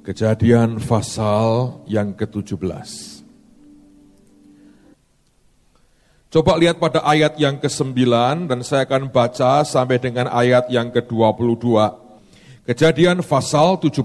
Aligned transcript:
Kejadian 0.00 0.80
pasal 0.80 1.84
yang 1.84 2.16
ke-17. 2.16 2.56
Coba 6.32 6.56
lihat 6.56 6.80
pada 6.80 7.04
ayat 7.04 7.36
yang 7.36 7.60
ke-9 7.60 8.00
dan 8.48 8.64
saya 8.64 8.88
akan 8.88 9.12
baca 9.12 9.60
sampai 9.60 10.00
dengan 10.00 10.32
ayat 10.32 10.72
yang 10.72 10.88
ke-22. 10.88 11.76
Kejadian 12.64 13.20
pasal 13.20 13.76
17. 13.76 14.00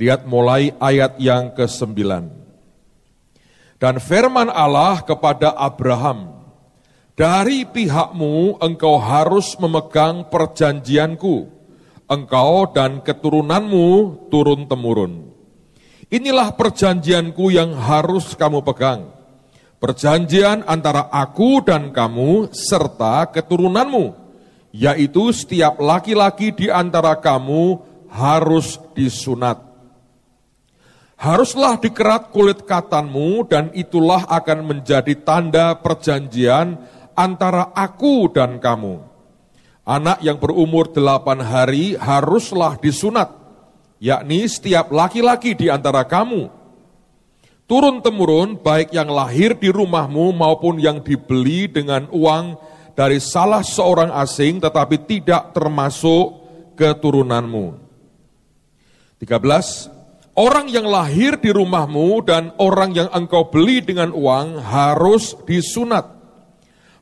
Lihat 0.00 0.24
mulai 0.24 0.72
ayat 0.80 1.20
yang 1.20 1.52
ke-9. 1.52 2.00
Dan 3.76 4.00
firman 4.00 4.48
Allah 4.48 5.04
kepada 5.04 5.52
Abraham, 5.52 6.48
dari 7.12 7.68
pihakmu 7.68 8.56
engkau 8.56 8.96
harus 8.96 9.52
memegang 9.60 10.32
perjanjianku, 10.32 11.53
engkau 12.14 12.70
dan 12.70 13.02
keturunanmu 13.02 13.86
turun-temurun. 14.30 15.34
Inilah 16.06 16.54
perjanjianku 16.54 17.50
yang 17.50 17.74
harus 17.74 18.38
kamu 18.38 18.62
pegang. 18.62 19.10
Perjanjian 19.82 20.62
antara 20.64 21.10
aku 21.10 21.58
dan 21.66 21.90
kamu 21.90 22.54
serta 22.54 23.28
keturunanmu, 23.34 24.14
yaitu 24.70 25.34
setiap 25.34 25.76
laki-laki 25.82 26.54
di 26.54 26.70
antara 26.70 27.18
kamu 27.18 27.82
harus 28.08 28.78
disunat. 28.94 29.58
Haruslah 31.18 31.76
dikerat 31.82 32.30
kulit 32.30 32.62
katanmu 32.62 33.50
dan 33.50 33.74
itulah 33.74 34.22
akan 34.30 34.70
menjadi 34.70 35.18
tanda 35.18 35.74
perjanjian 35.82 36.78
antara 37.18 37.74
aku 37.74 38.30
dan 38.30 38.62
kamu 38.62 39.13
Anak 39.84 40.24
yang 40.24 40.40
berumur 40.40 40.88
delapan 40.88 41.44
hari 41.44 41.92
haruslah 42.00 42.80
disunat, 42.80 43.28
yakni 44.00 44.48
setiap 44.48 44.88
laki-laki 44.88 45.52
di 45.52 45.68
antara 45.68 46.08
kamu. 46.08 46.48
Turun-temurun 47.68 48.60
baik 48.64 48.96
yang 48.96 49.12
lahir 49.12 49.52
di 49.56 49.68
rumahmu 49.68 50.32
maupun 50.32 50.80
yang 50.80 51.04
dibeli 51.04 51.68
dengan 51.68 52.08
uang 52.12 52.56
dari 52.96 53.20
salah 53.20 53.60
seorang 53.60 54.08
asing 54.24 54.56
tetapi 54.60 55.04
tidak 55.04 55.52
termasuk 55.52 56.32
keturunanmu. 56.80 57.76
13. 59.20 59.92
Orang 60.34 60.66
yang 60.66 60.88
lahir 60.88 61.38
di 61.38 61.54
rumahmu 61.54 62.24
dan 62.26 62.56
orang 62.58 62.90
yang 62.96 63.08
engkau 63.12 63.52
beli 63.52 63.84
dengan 63.84 64.10
uang 64.10 64.64
harus 64.64 65.38
disunat. 65.46 66.10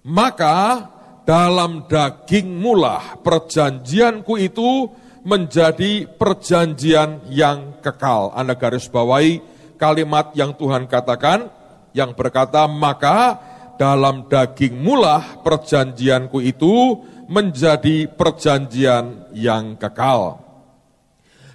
Maka 0.05 0.91
dalam 1.23 1.87
dagingmu 1.87 2.73
lah 2.75 3.19
perjanjianku 3.23 4.34
itu 4.39 4.91
menjadi 5.23 6.11
perjanjian 6.11 7.31
yang 7.31 7.79
kekal. 7.79 8.34
Anda 8.34 8.59
garis 8.59 8.91
bawahi 8.91 9.39
kalimat 9.79 10.34
yang 10.34 10.55
Tuhan 10.59 10.91
katakan, 10.91 11.47
yang 11.95 12.14
berkata, 12.14 12.67
maka 12.67 13.39
dalam 13.79 14.27
dagingmu 14.27 14.95
lah 14.98 15.42
perjanjianku 15.42 16.42
itu 16.42 16.98
menjadi 17.31 18.11
perjanjian 18.11 19.31
yang 19.34 19.79
kekal. 19.79 20.42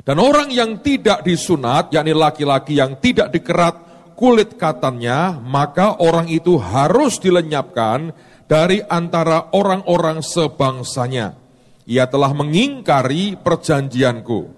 Dan 0.08 0.24
orang 0.24 0.48
yang 0.48 0.80
tidak 0.80 1.28
disunat, 1.28 1.92
yakni 1.92 2.16
laki-laki 2.16 2.80
yang 2.80 2.96
tidak 3.04 3.28
dikerat 3.28 3.76
kulit 4.16 4.56
katanya, 4.56 5.36
maka 5.36 6.00
orang 6.00 6.32
itu 6.32 6.56
harus 6.56 7.20
dilenyapkan 7.20 8.16
dari 8.48 8.82
antara 8.88 9.52
orang-orang 9.52 10.24
sebangsanya. 10.24 11.36
Ia 11.88 12.08
telah 12.08 12.32
mengingkari 12.36 13.40
perjanjianku. 13.40 14.52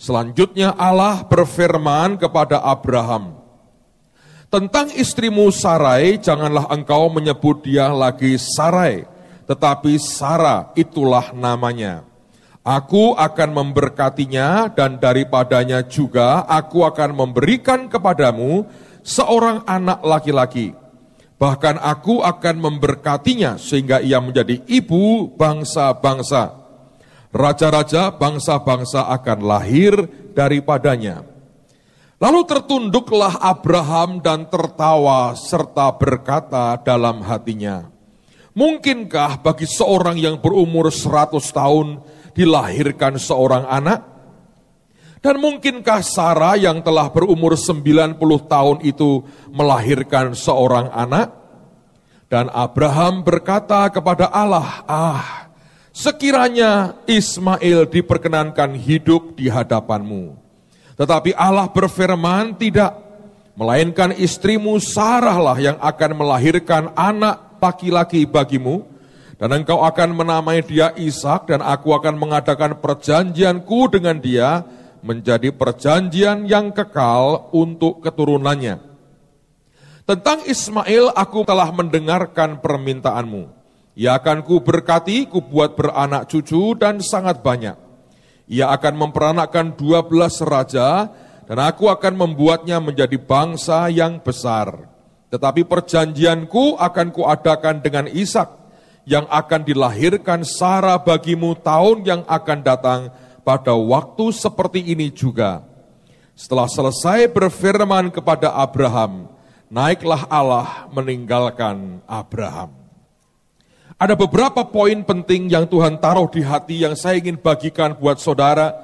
Selanjutnya 0.00 0.72
Allah 0.76 1.24
berfirman 1.24 2.16
kepada 2.16 2.60
Abraham, 2.64 3.40
Tentang 4.52 4.92
istrimu 4.92 5.48
Sarai, 5.48 6.20
janganlah 6.20 6.68
engkau 6.68 7.08
menyebut 7.08 7.64
dia 7.64 7.88
lagi 7.88 8.36
Sarai, 8.36 9.08
tetapi 9.48 9.96
Sarah 9.96 10.76
itulah 10.76 11.32
namanya. 11.32 12.04
Aku 12.60 13.16
akan 13.16 13.50
memberkatinya 13.56 14.68
dan 14.70 15.00
daripadanya 15.00 15.82
juga 15.82 16.44
aku 16.44 16.84
akan 16.84 17.10
memberikan 17.16 17.88
kepadamu 17.88 18.68
seorang 19.02 19.66
anak 19.66 19.98
laki-laki 20.04 20.70
Bahkan 21.42 21.82
aku 21.82 22.22
akan 22.22 22.56
memberkatinya 22.62 23.58
sehingga 23.58 23.98
ia 23.98 24.22
menjadi 24.22 24.62
ibu 24.70 25.26
bangsa-bangsa. 25.34 26.54
Raja-raja 27.34 28.14
bangsa-bangsa 28.14 29.10
akan 29.10 29.38
lahir 29.42 30.06
daripadanya. 30.38 31.26
Lalu 32.22 32.46
tertunduklah 32.46 33.42
Abraham 33.42 34.22
dan 34.22 34.46
tertawa 34.46 35.34
serta 35.34 35.90
berkata 35.98 36.78
dalam 36.78 37.26
hatinya, 37.26 37.90
Mungkinkah 38.54 39.42
bagi 39.42 39.66
seorang 39.66 40.22
yang 40.22 40.38
berumur 40.38 40.94
seratus 40.94 41.50
tahun 41.50 42.06
dilahirkan 42.38 43.18
seorang 43.18 43.66
anak? 43.66 44.11
Dan 45.22 45.38
mungkinkah 45.38 46.02
Sarah 46.02 46.58
yang 46.58 46.82
telah 46.82 47.06
berumur 47.06 47.54
90 47.54 48.18
tahun 48.50 48.82
itu 48.82 49.22
melahirkan 49.54 50.34
seorang 50.34 50.90
anak? 50.90 51.30
Dan 52.26 52.50
Abraham 52.50 53.22
berkata 53.22 53.86
kepada 53.86 54.26
Allah, 54.34 54.82
"Ah, 54.82 55.46
sekiranya 55.94 56.98
Ismail 57.06 57.86
diperkenankan 57.86 58.74
hidup 58.74 59.38
di 59.38 59.46
hadapanmu." 59.46 60.34
Tetapi 60.98 61.38
Allah 61.38 61.70
berfirman, 61.70 62.58
"Tidak, 62.58 62.92
melainkan 63.54 64.10
istrimu 64.18 64.74
Sarah 64.82 65.38
lah 65.38 65.54
yang 65.54 65.78
akan 65.78 66.10
melahirkan 66.18 66.90
anak 66.98 67.62
laki-laki 67.62 68.26
bagimu, 68.26 68.82
dan 69.38 69.54
engkau 69.54 69.86
akan 69.86 70.18
menamai 70.18 70.66
dia 70.66 70.90
Ishak 70.98 71.46
dan 71.46 71.62
aku 71.62 71.94
akan 71.94 72.18
mengadakan 72.18 72.74
perjanjianku 72.78 73.86
dengan 73.86 74.18
dia 74.18 74.66
menjadi 75.02 75.50
perjanjian 75.50 76.46
yang 76.46 76.70
kekal 76.70 77.50
untuk 77.50 78.00
keturunannya." 78.00 78.78
Tentang 80.02 80.42
Ismail 80.50 81.14
aku 81.14 81.46
telah 81.46 81.70
mendengarkan 81.70 82.58
permintaanmu. 82.58 83.46
Ia 83.94 84.18
akan 84.18 84.42
ku 84.42 84.58
berkati, 84.58 85.30
ku 85.30 85.44
buat 85.44 85.78
beranak 85.78 86.26
cucu 86.26 86.74
dan 86.74 86.98
sangat 86.98 87.44
banyak. 87.44 87.76
Ia 88.50 88.74
akan 88.74 88.94
memperanakkan 88.98 89.78
dua 89.78 90.02
belas 90.02 90.42
raja 90.42 91.06
dan 91.46 91.58
aku 91.62 91.86
akan 91.86 92.18
membuatnya 92.18 92.82
menjadi 92.82 93.14
bangsa 93.14 93.86
yang 93.92 94.18
besar. 94.18 94.90
Tetapi 95.30 95.64
perjanjianku 95.64 96.76
akan 96.76 97.08
kuadakan 97.14 97.80
dengan 97.80 98.04
Ishak 98.10 98.48
yang 99.08 99.24
akan 99.30 99.64
dilahirkan 99.64 100.44
Sarah 100.44 101.00
bagimu 101.00 101.56
tahun 101.62 102.04
yang 102.04 102.22
akan 102.28 102.58
datang 102.60 103.00
pada 103.42 103.74
waktu 103.74 104.30
seperti 104.34 104.80
ini 104.94 105.10
juga. 105.10 105.62
Setelah 106.32 106.66
selesai 106.66 107.28
berfirman 107.28 108.08
kepada 108.08 108.56
Abraham, 108.56 109.28
naiklah 109.68 110.26
Allah 110.26 110.88
meninggalkan 110.90 112.00
Abraham. 112.08 112.72
Ada 114.00 114.18
beberapa 114.18 114.66
poin 114.66 114.98
penting 115.06 115.46
yang 115.46 115.68
Tuhan 115.68 116.02
taruh 116.02 116.26
di 116.26 116.42
hati 116.42 116.82
yang 116.82 116.98
saya 116.98 117.22
ingin 117.22 117.38
bagikan 117.38 117.94
buat 117.94 118.18
saudara. 118.18 118.74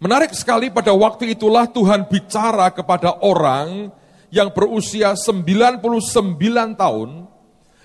Menarik 0.00 0.32
sekali 0.32 0.72
pada 0.72 0.96
waktu 0.96 1.36
itulah 1.36 1.68
Tuhan 1.68 2.08
bicara 2.08 2.72
kepada 2.72 3.20
orang 3.20 3.92
yang 4.32 4.48
berusia 4.56 5.12
99 5.12 5.84
tahun 6.80 7.08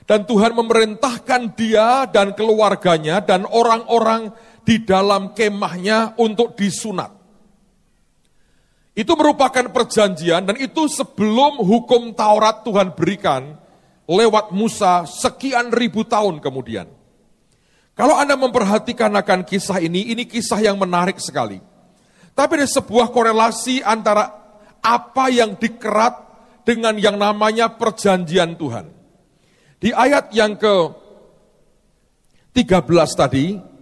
dan 0.05 0.23
Tuhan 0.23 0.53
memerintahkan 0.55 1.41
dia 1.57 2.05
dan 2.07 2.31
keluarganya 2.38 3.19
dan 3.25 3.44
orang-orang 3.49 4.31
di 4.65 4.81
dalam 4.81 5.31
kemahnya 5.37 6.17
untuk 6.17 6.57
disunat. 6.57 7.13
Itu 8.97 9.13
merupakan 9.13 9.69
perjanjian 9.69 10.47
dan 10.50 10.57
itu 10.57 10.88
sebelum 10.89 11.62
hukum 11.62 12.15
Taurat 12.17 12.65
Tuhan 12.65 12.95
berikan 12.95 13.59
lewat 14.09 14.56
Musa 14.56 15.06
sekian 15.06 15.69
ribu 15.69 16.07
tahun 16.07 16.41
kemudian. 16.41 16.88
Kalau 17.95 18.15
Anda 18.19 18.35
memperhatikan 18.35 19.12
akan 19.15 19.47
kisah 19.47 19.79
ini, 19.79 20.12
ini 20.12 20.27
kisah 20.27 20.59
yang 20.59 20.75
menarik 20.75 21.15
sekali. 21.19 21.63
Tapi 22.35 22.51
ada 22.59 22.68
sebuah 22.68 23.11
korelasi 23.15 23.79
antara 23.79 24.27
apa 24.83 25.31
yang 25.31 25.56
dikerat 25.56 26.25
dengan 26.68 27.00
yang 27.00 27.15
namanya 27.15 27.71
perjanjian 27.71 28.59
Tuhan. 28.59 28.91
Di 29.79 29.95
ayat 29.95 30.31
yang 30.35 30.59
ke 30.59 30.75
13 32.51 32.83
tadi, 33.15 33.75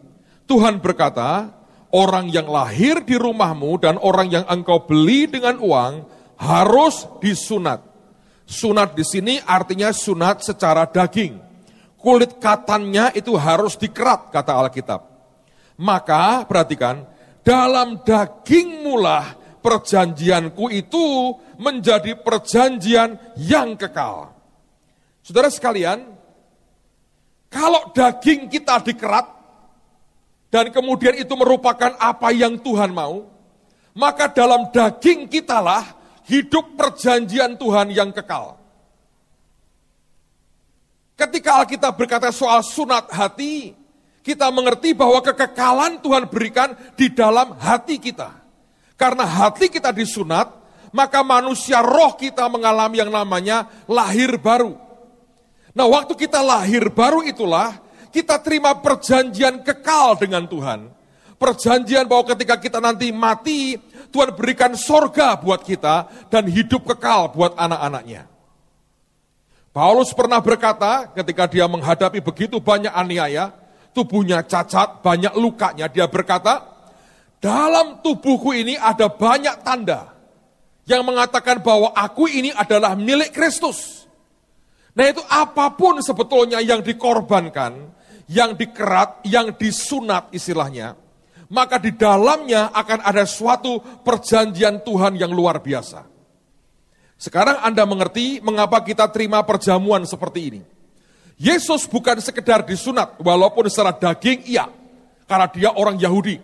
Tuhan 0.44 0.84
berkata, 0.84 1.50
orang 1.94 2.28
yang 2.34 2.50
lahir 2.50 3.06
di 3.06 3.16
rumahmu 3.16 3.78
dan 3.78 3.96
orang 4.02 4.28
yang 4.34 4.46
engkau 4.50 4.84
beli 4.84 5.30
dengan 5.30 5.62
uang 5.62 6.04
harus 6.42 7.06
disunat. 7.22 7.86
Sunat 8.44 8.98
di 8.98 9.06
sini 9.08 9.40
artinya 9.40 9.94
sunat 9.94 10.44
secara 10.44 10.90
daging. 10.90 11.40
Kulit 11.96 12.36
katannya 12.44 13.16
itu 13.16 13.32
harus 13.40 13.80
dikerat, 13.80 14.28
kata 14.36 14.52
Alkitab. 14.60 15.02
Maka 15.80 16.44
perhatikan, 16.44 17.08
dalam 17.40 18.04
daging 18.04 18.84
mulah 18.84 19.40
perjanjianku 19.64 20.68
itu 20.68 21.40
menjadi 21.56 22.20
perjanjian 22.20 23.16
yang 23.40 23.80
kekal. 23.80 24.36
Saudara 25.24 25.48
sekalian, 25.48 26.04
kalau 27.48 27.96
daging 27.96 28.52
kita 28.52 28.84
dikerat, 28.84 29.33
dan 30.54 30.70
kemudian 30.70 31.18
itu 31.18 31.34
merupakan 31.34 31.98
apa 31.98 32.30
yang 32.30 32.62
Tuhan 32.62 32.94
mau, 32.94 33.26
maka 33.98 34.30
dalam 34.30 34.70
daging 34.70 35.26
kitalah 35.26 35.98
hidup 36.30 36.78
perjanjian 36.78 37.58
Tuhan 37.58 37.90
yang 37.90 38.14
kekal. 38.14 38.62
Ketika 41.18 41.58
Alkitab 41.58 41.98
berkata 41.98 42.30
soal 42.30 42.62
sunat 42.62 43.10
hati, 43.10 43.74
kita 44.22 44.54
mengerti 44.54 44.94
bahwa 44.94 45.26
kekekalan 45.26 45.98
Tuhan 46.06 46.30
berikan 46.30 46.78
di 46.94 47.10
dalam 47.10 47.58
hati 47.58 47.98
kita. 47.98 48.30
Karena 48.94 49.26
hati 49.26 49.74
kita 49.74 49.90
disunat, 49.90 50.54
maka 50.94 51.26
manusia 51.26 51.82
roh 51.82 52.14
kita 52.14 52.46
mengalami 52.46 53.02
yang 53.02 53.10
namanya 53.10 53.66
lahir 53.90 54.38
baru. 54.38 54.78
Nah 55.74 55.90
waktu 55.90 56.14
kita 56.14 56.46
lahir 56.46 56.94
baru 56.94 57.26
itulah, 57.26 57.74
kita 58.14 58.38
terima 58.46 58.78
perjanjian 58.78 59.66
kekal 59.66 60.14
dengan 60.22 60.46
Tuhan. 60.46 60.94
Perjanjian 61.42 62.06
bahwa 62.06 62.30
ketika 62.30 62.62
kita 62.62 62.78
nanti 62.78 63.10
mati, 63.10 63.76
Tuhan 64.14 64.38
berikan 64.38 64.78
sorga 64.78 65.34
buat 65.42 65.66
kita 65.66 66.30
dan 66.30 66.46
hidup 66.46 66.86
kekal 66.94 67.34
buat 67.34 67.58
anak-anaknya. 67.58 68.30
Paulus 69.74 70.14
pernah 70.14 70.38
berkata 70.38 71.10
ketika 71.18 71.50
dia 71.50 71.66
menghadapi 71.66 72.22
begitu 72.22 72.62
banyak 72.62 72.94
aniaya, 72.94 73.50
tubuhnya 73.90 74.46
cacat, 74.46 75.02
banyak 75.02 75.34
lukanya. 75.34 75.90
Dia 75.90 76.06
berkata, 76.06 76.62
dalam 77.42 78.06
tubuhku 78.06 78.54
ini 78.54 78.78
ada 78.78 79.10
banyak 79.10 79.66
tanda 79.66 80.14
yang 80.86 81.02
mengatakan 81.02 81.60
bahwa 81.66 81.90
aku 81.98 82.30
ini 82.30 82.54
adalah 82.54 82.94
milik 82.94 83.34
Kristus. 83.34 84.06
Nah 84.94 85.10
itu 85.10 85.26
apa 85.26 85.74
pun 85.74 85.98
sebetulnya 86.06 86.62
yang 86.62 86.86
dikorbankan, 86.86 87.90
yang 88.34 88.58
dikerat, 88.58 89.22
yang 89.30 89.54
disunat 89.54 90.34
istilahnya, 90.34 90.98
maka 91.54 91.78
di 91.78 91.94
dalamnya 91.94 92.74
akan 92.74 93.06
ada 93.06 93.30
suatu 93.30 93.78
perjanjian 94.02 94.82
Tuhan 94.82 95.14
yang 95.22 95.30
luar 95.30 95.62
biasa. 95.62 96.10
Sekarang 97.22 97.62
Anda 97.62 97.86
mengerti 97.86 98.42
mengapa 98.42 98.82
kita 98.82 99.06
terima 99.14 99.46
perjamuan 99.46 100.02
seperti 100.10 100.42
ini. 100.50 100.62
Yesus 101.38 101.86
bukan 101.86 102.18
sekedar 102.18 102.66
disunat, 102.66 103.22
walaupun 103.22 103.70
secara 103.70 103.94
daging 103.94 104.50
iya, 104.50 104.66
karena 105.30 105.48
dia 105.54 105.70
orang 105.78 106.02
Yahudi. 106.02 106.42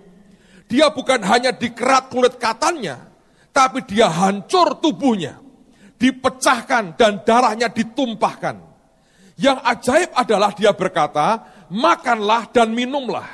Dia 0.70 0.94
bukan 0.94 1.26
hanya 1.26 1.50
dikerat 1.50 2.14
kulit 2.14 2.38
katanya, 2.38 3.10
tapi 3.50 3.82
dia 3.90 4.06
hancur 4.06 4.78
tubuhnya, 4.78 5.42
dipecahkan 5.98 6.94
dan 6.94 7.26
darahnya 7.26 7.74
ditumpahkan. 7.74 8.62
Yang 9.40 9.58
ajaib 9.64 10.10
adalah 10.14 10.52
dia 10.54 10.72
berkata, 10.76 11.42
makanlah 11.72 12.50
dan 12.50 12.74
minumlah. 12.74 13.26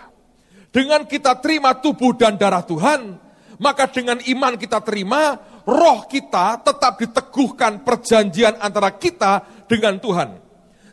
Dengan 0.69 1.07
kita 1.07 1.39
terima 1.39 1.71
tubuh 1.79 2.11
dan 2.15 2.35
darah 2.35 2.63
Tuhan, 2.63 3.15
maka 3.59 3.87
dengan 3.87 4.19
iman 4.19 4.53
kita 4.59 4.83
terima, 4.83 5.39
roh 5.63 6.03
kita 6.05 6.59
tetap 6.59 6.99
diteguhkan 6.99 7.81
perjanjian 7.81 8.59
antara 8.59 8.91
kita 8.91 9.65
dengan 9.71 9.95
Tuhan. 9.97 10.29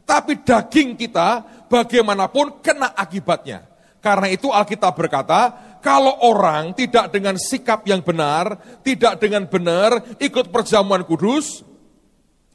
Tapi 0.06 0.42
daging 0.42 0.94
kita 0.94 1.42
bagaimanapun 1.66 2.62
kena 2.62 2.94
akibatnya. 2.94 3.66
Karena 4.02 4.30
itu 4.30 4.50
Alkitab 4.50 4.98
berkata, 4.98 5.40
kalau 5.82 6.26
orang 6.26 6.74
tidak 6.74 7.10
dengan 7.10 7.34
sikap 7.38 7.86
yang 7.86 8.02
benar, 8.02 8.58
tidak 8.82 9.18
dengan 9.18 9.46
benar 9.46 10.18
ikut 10.18 10.50
perjamuan 10.50 11.02
kudus, 11.06 11.62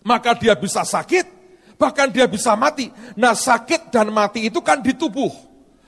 maka 0.04 0.36
dia 0.36 0.56
bisa 0.56 0.84
sakit, 0.88 1.37
bahkan 1.78 2.10
dia 2.10 2.26
bisa 2.26 2.58
mati. 2.58 2.90
Nah 3.16 3.38
sakit 3.38 3.94
dan 3.94 4.10
mati 4.10 4.50
itu 4.50 4.60
kan 4.60 4.82
di 4.82 4.98
tubuh. 4.98 5.30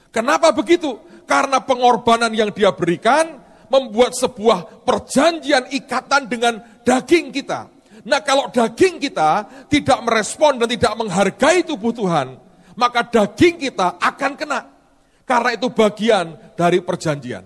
Kenapa 0.10 0.54
begitu? 0.54 0.98
Karena 1.26 1.62
pengorbanan 1.62 2.34
yang 2.34 2.50
dia 2.50 2.74
berikan 2.74 3.38
membuat 3.70 4.18
sebuah 4.18 4.86
perjanjian 4.86 5.70
ikatan 5.70 6.26
dengan 6.26 6.58
daging 6.82 7.30
kita. 7.30 7.70
Nah 8.06 8.22
kalau 8.26 8.50
daging 8.50 8.98
kita 8.98 9.46
tidak 9.70 10.00
merespon 10.02 10.58
dan 10.58 10.70
tidak 10.72 10.94
menghargai 10.98 11.62
tubuh 11.62 11.94
Tuhan, 11.94 12.40
maka 12.74 13.06
daging 13.06 13.70
kita 13.70 14.02
akan 14.02 14.34
kena. 14.34 14.62
Karena 15.30 15.54
itu 15.54 15.70
bagian 15.70 16.34
dari 16.58 16.82
perjanjian. 16.82 17.46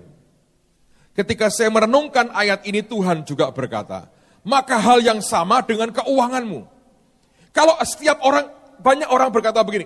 Ketika 1.12 1.52
saya 1.52 1.68
merenungkan 1.68 2.32
ayat 2.32 2.64
ini 2.64 2.80
Tuhan 2.80 3.28
juga 3.28 3.52
berkata, 3.52 4.08
maka 4.48 4.80
hal 4.80 5.04
yang 5.04 5.20
sama 5.20 5.60
dengan 5.62 5.92
keuanganmu. 5.92 6.73
Kalau 7.54 7.78
setiap 7.86 8.18
orang, 8.26 8.50
banyak 8.82 9.08
orang 9.08 9.30
berkata 9.30 9.62
begini, 9.62 9.86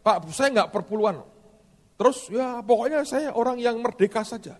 Pak 0.00 0.30
saya 0.30 0.48
nggak 0.54 0.70
perpuluhan. 0.70 1.20
Terus 2.00 2.32
ya 2.32 2.62
pokoknya 2.64 3.04
saya 3.04 3.34
orang 3.34 3.60
yang 3.60 3.76
merdeka 3.82 4.24
saja. 4.24 4.56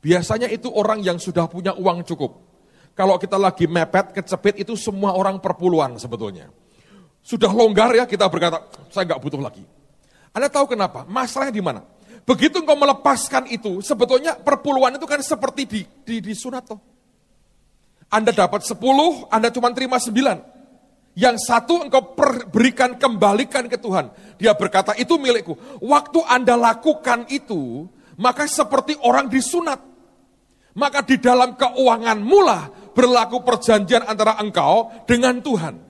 Biasanya 0.00 0.46
itu 0.46 0.70
orang 0.70 1.02
yang 1.02 1.18
sudah 1.18 1.50
punya 1.50 1.74
uang 1.74 2.06
cukup. 2.06 2.38
Kalau 2.94 3.16
kita 3.16 3.40
lagi 3.40 3.64
mepet, 3.64 4.12
kecepit 4.12 4.60
itu 4.60 4.76
semua 4.76 5.16
orang 5.16 5.40
perpuluhan 5.40 5.96
sebetulnya. 5.96 6.52
Sudah 7.24 7.50
longgar 7.52 7.92
ya 7.96 8.04
kita 8.04 8.28
berkata, 8.28 8.64
saya 8.92 9.08
nggak 9.08 9.20
butuh 9.20 9.40
lagi. 9.40 9.64
Anda 10.30 10.46
tahu 10.46 10.76
kenapa? 10.76 11.08
Masalahnya 11.08 11.52
di 11.52 11.64
mana? 11.64 11.82
Begitu 12.24 12.62
engkau 12.62 12.76
melepaskan 12.78 13.50
itu, 13.50 13.82
sebetulnya 13.82 14.36
perpuluhan 14.38 14.94
itu 14.94 15.06
kan 15.08 15.18
seperti 15.24 15.62
di, 15.66 15.80
di, 16.04 16.16
di 16.22 16.34
sunat. 16.36 16.70
Anda 18.12 18.30
dapat 18.30 18.62
10, 18.62 18.76
Anda 19.32 19.48
cuma 19.50 19.72
terima 19.74 19.98
9. 19.98 20.59
Yang 21.18 21.42
satu 21.42 21.82
engkau 21.82 22.14
berikan 22.54 22.94
kembalikan 22.94 23.66
ke 23.66 23.76
Tuhan. 23.76 24.14
Dia 24.38 24.54
berkata, 24.54 24.94
itu 24.94 25.18
milikku. 25.18 25.58
Waktu 25.82 26.20
Anda 26.24 26.54
lakukan 26.54 27.26
itu, 27.28 27.90
maka 28.16 28.46
seperti 28.46 28.94
orang 29.02 29.26
disunat. 29.26 29.82
Maka 30.78 31.02
di 31.02 31.18
dalam 31.18 31.58
keuangan 31.58 32.18
mula 32.22 32.70
berlaku 32.94 33.42
perjanjian 33.42 34.06
antara 34.06 34.38
engkau 34.38 35.02
dengan 35.02 35.42
Tuhan. 35.42 35.89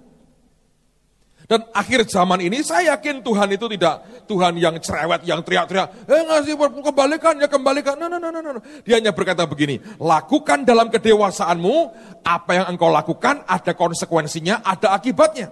Dan 1.50 1.66
akhir 1.74 2.06
zaman 2.06 2.38
ini 2.46 2.62
saya 2.62 2.94
yakin 2.94 3.26
Tuhan 3.26 3.50
itu 3.50 3.66
tidak 3.74 4.22
Tuhan 4.30 4.54
yang 4.54 4.78
cerewet, 4.78 5.26
yang 5.26 5.42
teriak-teriak, 5.42 6.06
eh 6.06 6.22
ngasih 6.22 6.54
kembalikan, 6.78 7.34
ya 7.42 7.50
kembalikan. 7.50 7.98
No, 7.98 8.06
no, 8.06 8.22
no, 8.22 8.30
no, 8.30 8.38
no. 8.38 8.62
Dia 8.86 9.02
hanya 9.02 9.10
berkata 9.10 9.50
begini, 9.50 9.82
lakukan 9.98 10.62
dalam 10.62 10.86
kedewasaanmu, 10.94 11.76
apa 12.22 12.50
yang 12.54 12.66
engkau 12.70 12.86
lakukan 12.86 13.42
ada 13.50 13.74
konsekuensinya, 13.74 14.62
ada 14.62 14.94
akibatnya. 14.94 15.50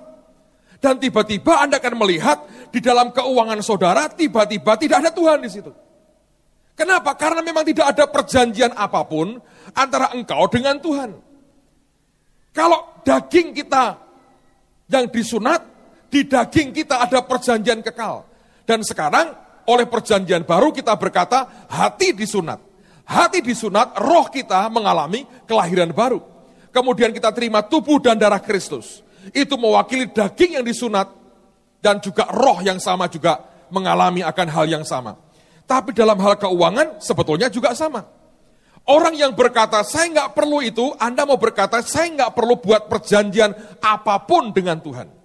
Dan 0.78 1.02
tiba-tiba 1.02 1.66
Anda 1.66 1.82
akan 1.82 1.94
melihat 1.98 2.46
di 2.70 2.78
dalam 2.78 3.10
keuangan 3.10 3.58
saudara, 3.58 4.06
tiba-tiba 4.06 4.78
tidak 4.78 5.02
ada 5.02 5.10
Tuhan 5.10 5.42
di 5.42 5.50
situ. 5.50 5.74
Kenapa? 6.78 7.18
Karena 7.18 7.42
memang 7.42 7.66
tidak 7.66 7.90
ada 7.90 8.06
perjanjian 8.06 8.70
apa 8.70 9.02
pun 9.02 9.34
antara 9.74 10.14
engkau 10.14 10.46
dengan 10.46 10.78
Tuhan. 10.78 11.10
Kalau 12.54 13.02
daging 13.02 13.50
kita 13.50 13.98
yang 14.86 15.10
disunat, 15.10 15.77
di 16.08 16.24
daging 16.24 16.72
kita 16.72 17.04
ada 17.04 17.24
perjanjian 17.24 17.84
kekal. 17.84 18.24
Dan 18.64 18.84
sekarang 18.84 19.32
oleh 19.68 19.84
perjanjian 19.84 20.44
baru 20.48 20.72
kita 20.72 20.96
berkata 20.96 21.68
hati 21.68 22.16
disunat. 22.16 22.60
Hati 23.08 23.40
disunat, 23.40 23.96
roh 23.96 24.28
kita 24.28 24.68
mengalami 24.68 25.24
kelahiran 25.48 25.92
baru. 25.96 26.20
Kemudian 26.68 27.08
kita 27.12 27.32
terima 27.32 27.64
tubuh 27.64 27.96
dan 27.96 28.20
darah 28.20 28.40
Kristus. 28.40 29.00
Itu 29.32 29.56
mewakili 29.56 30.12
daging 30.12 30.60
yang 30.60 30.64
disunat 30.64 31.08
dan 31.80 32.00
juga 32.04 32.28
roh 32.28 32.60
yang 32.60 32.76
sama 32.76 33.08
juga 33.08 33.40
mengalami 33.72 34.20
akan 34.20 34.48
hal 34.52 34.66
yang 34.68 34.84
sama. 34.84 35.16
Tapi 35.68 35.92
dalam 35.92 36.16
hal 36.20 36.36
keuangan 36.36 37.00
sebetulnya 37.00 37.48
juga 37.52 37.72
sama. 37.76 38.04
Orang 38.88 39.12
yang 39.12 39.36
berkata, 39.36 39.84
saya 39.84 40.08
nggak 40.08 40.32
perlu 40.32 40.64
itu, 40.64 40.96
Anda 40.96 41.28
mau 41.28 41.36
berkata, 41.36 41.84
saya 41.84 42.08
nggak 42.08 42.32
perlu 42.32 42.56
buat 42.56 42.88
perjanjian 42.88 43.52
apa 43.84 44.24
pun 44.24 44.48
dengan 44.48 44.80
Tuhan. 44.80 45.17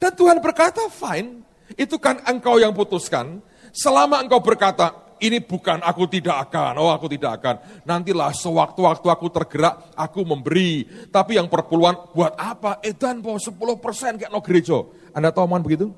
Dan 0.00 0.16
Tuhan 0.16 0.40
berkata, 0.40 0.88
fine, 0.88 1.44
itu 1.76 2.00
kan 2.00 2.24
engkau 2.24 2.56
yang 2.56 2.72
putuskan. 2.72 3.44
Selama 3.70 4.24
engkau 4.24 4.40
berkata, 4.40 5.10
ini 5.20 5.44
bukan 5.44 5.84
aku 5.84 6.08
tidak 6.08 6.48
akan, 6.48 6.80
oh 6.80 6.88
aku 6.88 7.06
tidak 7.12 7.38
akan. 7.38 7.84
Nantilah 7.84 8.32
sewaktu-waktu 8.32 9.06
aku 9.12 9.26
tergerak, 9.28 9.92
aku 9.92 10.24
memberi. 10.24 10.88
Tapi 11.12 11.36
yang 11.36 11.52
perpuluhan, 11.52 12.16
buat 12.16 12.32
apa? 12.40 12.80
Edan 12.80 13.20
po 13.20 13.36
10% 13.36 14.16
kayak 14.16 14.32
no 14.32 14.40
gereja. 14.40 14.80
Anda 15.12 15.28
tahu 15.28 15.44
mohon 15.44 15.60
begitu? 15.60 15.92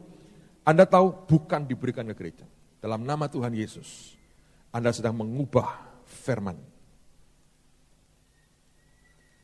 Anda 0.66 0.82
tahu 0.82 1.30
bukan 1.30 1.62
diberikan 1.70 2.02
ke 2.10 2.14
gereja. 2.18 2.44
Dalam 2.82 3.06
nama 3.06 3.30
Tuhan 3.30 3.54
Yesus, 3.54 4.18
Anda 4.74 4.90
sedang 4.90 5.14
mengubah 5.14 6.02
firman. 6.02 6.58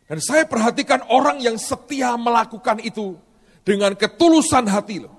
Dan 0.09 0.19
saya 0.25 0.49
perhatikan 0.49 1.07
orang 1.13 1.39
yang 1.39 1.55
setia 1.61 2.17
melakukan 2.19 2.81
itu 2.83 3.15
dengan 3.69 3.93
ketulusan 3.93 4.65
hati 4.65 5.05
loh. 5.05 5.13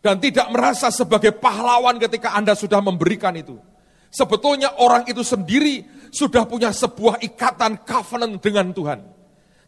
Dan 0.00 0.16
tidak 0.16 0.48
merasa 0.48 0.88
sebagai 0.88 1.36
pahlawan 1.36 2.00
ketika 2.00 2.32
Anda 2.32 2.56
sudah 2.56 2.80
memberikan 2.80 3.36
itu. 3.36 3.60
Sebetulnya 4.08 4.80
orang 4.80 5.04
itu 5.04 5.20
sendiri 5.20 5.84
sudah 6.08 6.48
punya 6.48 6.72
sebuah 6.72 7.20
ikatan 7.20 7.84
covenant 7.84 8.40
dengan 8.40 8.72
Tuhan. 8.72 9.00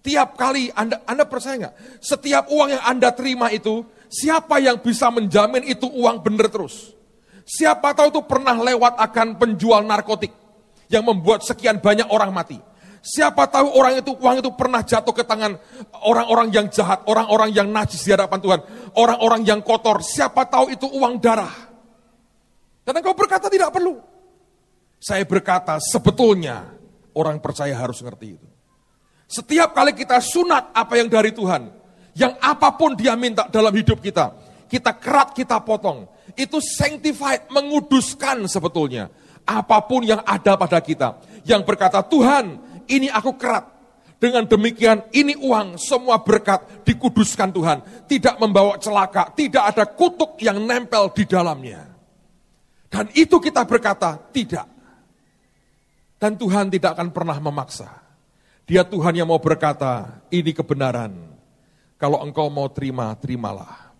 Tiap 0.00 0.38
kali 0.40 0.72
Anda, 0.72 1.04
Anda 1.04 1.28
percaya 1.28 1.68
nggak? 1.68 1.74
Setiap 2.00 2.48
uang 2.48 2.70
yang 2.70 2.84
Anda 2.86 3.12
terima 3.12 3.50
itu, 3.52 3.84
siapa 4.08 4.62
yang 4.62 4.80
bisa 4.80 5.10
menjamin 5.12 5.66
itu 5.68 5.90
uang 5.90 6.22
benar 6.22 6.48
terus? 6.48 6.96
Siapa 7.44 7.92
tahu 7.92 8.08
itu 8.14 8.22
pernah 8.24 8.54
lewat 8.56 8.94
akan 8.94 9.36
penjual 9.36 9.82
narkotik 9.84 10.32
yang 10.88 11.02
membuat 11.02 11.44
sekian 11.44 11.82
banyak 11.82 12.06
orang 12.08 12.30
mati. 12.30 12.56
Siapa 13.08 13.48
tahu 13.48 13.72
orang 13.72 14.04
itu 14.04 14.12
uang 14.12 14.44
itu 14.44 14.52
pernah 14.52 14.84
jatuh 14.84 15.16
ke 15.16 15.24
tangan 15.24 15.56
orang-orang 16.04 16.52
yang 16.52 16.68
jahat, 16.68 17.08
orang-orang 17.08 17.56
yang 17.56 17.64
najis 17.72 18.04
di 18.04 18.12
hadapan 18.12 18.36
Tuhan, 18.36 18.60
orang-orang 19.00 19.48
yang 19.48 19.64
kotor. 19.64 20.04
Siapa 20.04 20.44
tahu 20.44 20.76
itu 20.76 20.84
uang 20.84 21.16
darah. 21.16 21.72
Dan 22.84 23.00
engkau 23.00 23.16
berkata 23.16 23.48
tidak 23.48 23.72
perlu. 23.72 23.96
Saya 25.00 25.24
berkata 25.24 25.80
sebetulnya 25.80 26.68
orang 27.16 27.40
percaya 27.40 27.72
harus 27.72 28.04
ngerti 28.04 28.36
itu. 28.36 28.48
Setiap 29.24 29.72
kali 29.72 29.96
kita 29.96 30.20
sunat 30.20 30.76
apa 30.76 31.00
yang 31.00 31.08
dari 31.08 31.32
Tuhan, 31.32 31.64
yang 32.12 32.36
apa 32.44 32.76
pun 32.76 32.92
dia 32.92 33.16
minta 33.16 33.48
dalam 33.48 33.72
hidup 33.72 34.04
kita, 34.04 34.36
kita 34.68 34.92
kerat, 35.00 35.32
kita 35.32 35.64
potong. 35.64 36.04
Itu 36.36 36.60
sanctified, 36.60 37.48
menguduskan 37.48 38.44
sebetulnya. 38.44 39.08
Apa 39.48 39.80
pun 39.80 40.04
yang 40.04 40.20
ada 40.28 40.60
pada 40.60 40.76
kita. 40.84 41.16
Yang 41.48 41.64
berkata, 41.64 42.04
Tuhan 42.04 42.67
ini 42.88 43.09
aku 43.12 43.37
kerat. 43.37 43.78
Dengan 44.18 44.50
demikian 44.50 45.07
ini 45.14 45.38
uang 45.38 45.78
semua 45.78 46.18
berkat 46.18 46.83
dikuduskan 46.83 47.54
Tuhan. 47.54 47.78
Tidak 48.11 48.35
membawa 48.42 48.75
celaka, 48.83 49.30
tidak 49.30 49.71
ada 49.71 49.87
kutuk 49.87 50.42
yang 50.42 50.59
nempel 50.59 51.14
di 51.14 51.23
dalamnya. 51.23 51.87
Dan 52.90 53.07
itu 53.14 53.38
kita 53.38 53.62
berkata 53.62 54.18
tidak. 54.35 54.66
Dan 56.18 56.35
Tuhan 56.35 56.66
tidak 56.66 56.99
akan 56.99 57.14
pernah 57.14 57.38
memaksa. 57.38 57.87
Dia 58.66 58.83
Tuhan 58.83 59.14
yang 59.14 59.30
mau 59.30 59.38
berkata, 59.38 60.18
ini 60.35 60.50
kebenaran. 60.50 61.14
Kalau 61.95 62.18
engkau 62.26 62.50
mau 62.50 62.66
terima, 62.75 63.14
terimalah. 63.14 63.95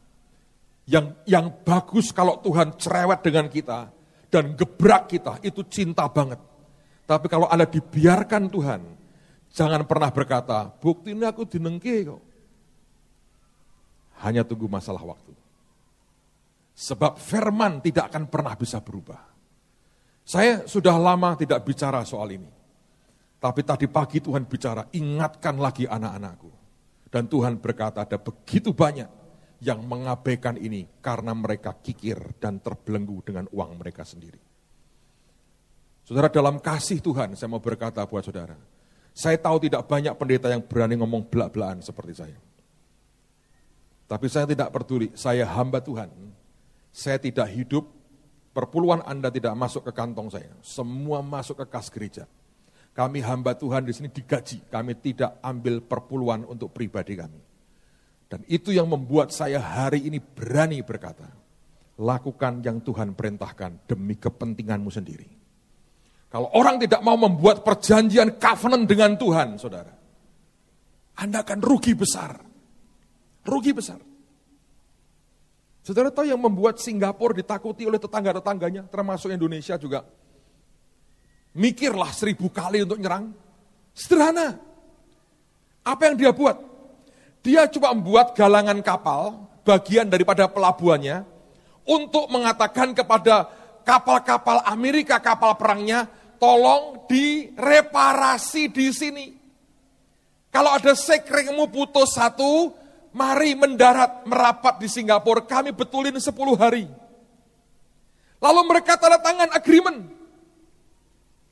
Yang 0.89 1.15
yang 1.31 1.47
bagus 1.63 2.11
kalau 2.11 2.43
Tuhan 2.43 2.75
cerewet 2.75 3.23
dengan 3.23 3.47
kita 3.47 3.87
dan 4.29 4.59
gebrak 4.59 5.15
kita, 5.15 5.39
itu 5.47 5.63
cinta 5.71 6.11
banget. 6.11 6.43
Tapi 7.09 7.25
kalau 7.33 7.49
Anda 7.49 7.65
dibiarkan 7.65 8.53
Tuhan, 8.53 8.81
jangan 9.49 9.89
pernah 9.89 10.13
berkata, 10.13 10.69
bukti 10.69 11.17
ini 11.17 11.25
aku 11.25 11.49
dinengke 11.49 12.05
kok. 12.05 12.21
Hanya 14.21 14.45
tunggu 14.45 14.69
masalah 14.69 15.01
waktu. 15.01 15.33
Sebab 16.77 17.17
firman 17.17 17.81
tidak 17.81 18.13
akan 18.13 18.29
pernah 18.29 18.53
bisa 18.61 18.85
berubah. 18.85 19.25
Saya 20.21 20.69
sudah 20.69 21.01
lama 21.01 21.33
tidak 21.33 21.65
bicara 21.65 22.05
soal 22.05 22.29
ini. 22.37 22.51
Tapi 23.41 23.65
tadi 23.65 23.89
pagi 23.89 24.21
Tuhan 24.21 24.45
bicara, 24.45 24.85
ingatkan 24.93 25.57
lagi 25.57 25.89
anak-anakku. 25.89 26.51
Dan 27.09 27.25
Tuhan 27.25 27.57
berkata 27.57 28.05
ada 28.05 28.21
begitu 28.21 28.77
banyak 28.77 29.09
yang 29.65 29.81
mengabaikan 29.81 30.61
ini 30.61 30.85
karena 31.01 31.33
mereka 31.33 31.73
kikir 31.73 32.37
dan 32.37 32.61
terbelenggu 32.61 33.25
dengan 33.25 33.49
uang 33.49 33.81
mereka 33.81 34.05
sendiri. 34.05 34.48
Saudara 36.09 36.33
dalam 36.33 36.57
kasih 36.57 37.05
Tuhan, 37.05 37.37
saya 37.37 37.53
mau 37.53 37.61
berkata 37.61 38.01
buat 38.09 38.25
saudara. 38.25 38.57
Saya 39.13 39.37
tahu 39.37 39.69
tidak 39.69 39.85
banyak 39.85 40.17
pendeta 40.17 40.49
yang 40.49 40.65
berani 40.65 40.97
ngomong 40.97 41.29
belak-belakan 41.29 41.85
seperti 41.85 42.25
saya. 42.25 42.39
Tapi 44.09 44.25
saya 44.33 44.49
tidak 44.49 44.73
peduli, 44.73 45.13
saya 45.13 45.45
hamba 45.45 45.85
Tuhan. 45.85 46.09
Saya 46.97 47.21
tidak 47.21 47.53
hidup, 47.53 47.93
perpuluhan 48.57 49.05
Anda 49.05 49.29
tidak 49.29 49.53
masuk 49.53 49.85
ke 49.85 49.93
kantong 49.93 50.33
saya. 50.33 50.49
Semua 50.65 51.21
masuk 51.21 51.61
ke 51.61 51.69
kas 51.69 51.93
gereja. 51.93 52.25
Kami 52.97 53.21
hamba 53.21 53.53
Tuhan 53.53 53.85
di 53.85 53.93
sini 53.93 54.09
digaji, 54.09 54.65
kami 54.73 54.97
tidak 54.97 55.37
ambil 55.45 55.85
perpuluhan 55.85 56.49
untuk 56.49 56.73
pribadi 56.73 57.21
kami. 57.21 57.37
Dan 58.33 58.49
itu 58.49 58.73
yang 58.73 58.89
membuat 58.89 59.29
saya 59.29 59.61
hari 59.61 60.09
ini 60.09 60.25
berani 60.25 60.81
berkata, 60.81 61.29
lakukan 62.01 62.65
yang 62.65 62.81
Tuhan 62.81 63.13
perintahkan 63.13 63.85
demi 63.85 64.17
kepentinganmu 64.17 64.89
sendiri. 64.89 65.38
Kalau 66.29 66.53
orang 66.53 66.77
tidak 66.77 67.01
mau 67.01 67.17
membuat 67.17 67.65
perjanjian 67.65 68.37
covenant 68.37 68.85
dengan 68.85 69.17
Tuhan, 69.17 69.57
saudara, 69.57 69.93
Anda 71.17 71.41
akan 71.41 71.59
rugi 71.65 71.97
besar. 71.97 72.37
Rugi 73.49 73.73
besar. 73.73 73.97
Saudara 75.81 76.13
tahu 76.13 76.29
yang 76.29 76.37
membuat 76.37 76.77
Singapura 76.85 77.33
ditakuti 77.33 77.89
oleh 77.89 77.97
tetangga-tetangganya, 77.97 78.93
termasuk 78.93 79.33
Indonesia 79.33 79.81
juga. 79.81 80.05
Mikirlah 81.57 82.13
seribu 82.13 82.53
kali 82.53 82.85
untuk 82.85 83.01
nyerang. 83.01 83.33
Sederhana. 83.97 84.61
Apa 85.81 86.13
yang 86.13 86.21
dia 86.21 86.31
buat? 86.37 86.61
Dia 87.41 87.65
coba 87.73 87.97
membuat 87.97 88.37
galangan 88.37 88.77
kapal, 88.85 89.49
bagian 89.65 90.13
daripada 90.13 90.45
pelabuhannya, 90.45 91.25
untuk 91.89 92.29
mengatakan 92.29 92.93
kepada 92.93 93.49
kapal-kapal 93.89 94.61
Amerika, 94.69 95.17
kapal 95.17 95.57
perangnya, 95.57 96.05
tolong 96.37 97.09
direparasi 97.09 98.69
di 98.69 98.93
sini. 98.93 99.27
Kalau 100.53 100.77
ada 100.77 100.93
sekringmu 100.93 101.73
putus 101.73 102.13
satu, 102.13 102.77
mari 103.17 103.57
mendarat 103.57 104.29
merapat 104.29 104.77
di 104.77 104.93
Singapura, 104.93 105.41
kami 105.49 105.73
betulin 105.73 106.21
10 106.21 106.29
hari. 106.61 106.85
Lalu 108.39 108.61
mereka 108.69 109.01
tanda 109.01 109.17
tangan 109.25 109.51
agreement. 109.57 109.99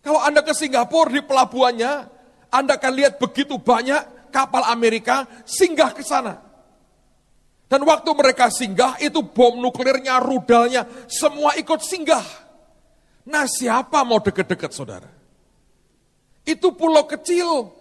Kalau 0.04 0.22
Anda 0.22 0.44
ke 0.44 0.54
Singapura 0.54 1.10
di 1.10 1.18
pelabuhannya, 1.18 1.92
Anda 2.52 2.78
akan 2.78 2.92
lihat 2.94 3.18
begitu 3.18 3.58
banyak 3.58 4.30
kapal 4.30 4.62
Amerika 4.70 5.26
singgah 5.42 5.90
ke 5.90 6.06
sana. 6.06 6.45
Dan 7.66 7.82
waktu 7.82 8.10
mereka 8.14 8.46
singgah, 8.46 8.94
itu 9.02 9.26
bom 9.26 9.58
nuklirnya, 9.58 10.22
rudalnya, 10.22 10.86
semua 11.10 11.58
ikut 11.58 11.82
singgah. 11.82 12.22
Nah 13.26 13.42
siapa 13.50 14.06
mau 14.06 14.22
deket-deket 14.22 14.70
saudara? 14.70 15.10
Itu 16.46 16.70
pulau 16.78 17.02
kecil. 17.10 17.74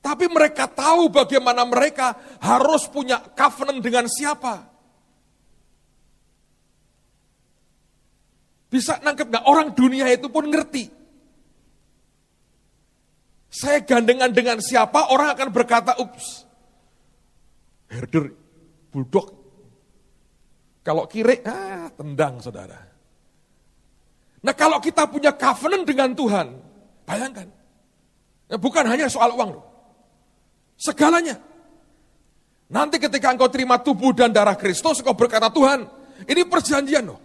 Tapi 0.00 0.24
mereka 0.26 0.64
tahu 0.66 1.12
bagaimana 1.12 1.68
mereka 1.68 2.16
harus 2.40 2.88
punya 2.88 3.20
covenant 3.36 3.84
dengan 3.84 4.08
siapa. 4.08 4.72
Bisa 8.72 8.96
nangkep 9.04 9.28
nggak? 9.28 9.44
Orang 9.44 9.76
dunia 9.76 10.08
itu 10.08 10.32
pun 10.32 10.48
ngerti. 10.48 10.88
Saya 13.52 13.84
gandengan 13.84 14.32
dengan 14.32 14.64
siapa, 14.64 15.12
orang 15.12 15.36
akan 15.36 15.52
berkata, 15.52 15.92
ups, 16.00 16.48
herder, 17.92 18.32
bulldog. 18.88 19.28
Kalau 20.82 21.06
kiri, 21.06 21.44
ah, 21.44 21.92
tendang 21.92 22.40
saudara. 22.42 22.80
Nah 24.42 24.54
kalau 24.58 24.82
kita 24.82 25.06
punya 25.06 25.30
covenant 25.36 25.86
dengan 25.86 26.10
Tuhan, 26.16 26.46
bayangkan. 27.06 27.46
Ya, 28.50 28.56
bukan 28.58 28.84
hanya 28.90 29.06
soal 29.06 29.30
uang 29.38 29.60
loh. 29.60 29.64
Segalanya. 30.74 31.38
Nanti 32.72 32.98
ketika 32.98 33.30
engkau 33.30 33.46
terima 33.52 33.78
tubuh 33.78 34.10
dan 34.10 34.34
darah 34.34 34.58
Kristus, 34.58 34.98
engkau 34.98 35.14
berkata, 35.14 35.52
Tuhan, 35.52 35.86
ini 36.26 36.42
perjanjian 36.48 37.04
loh. 37.06 37.20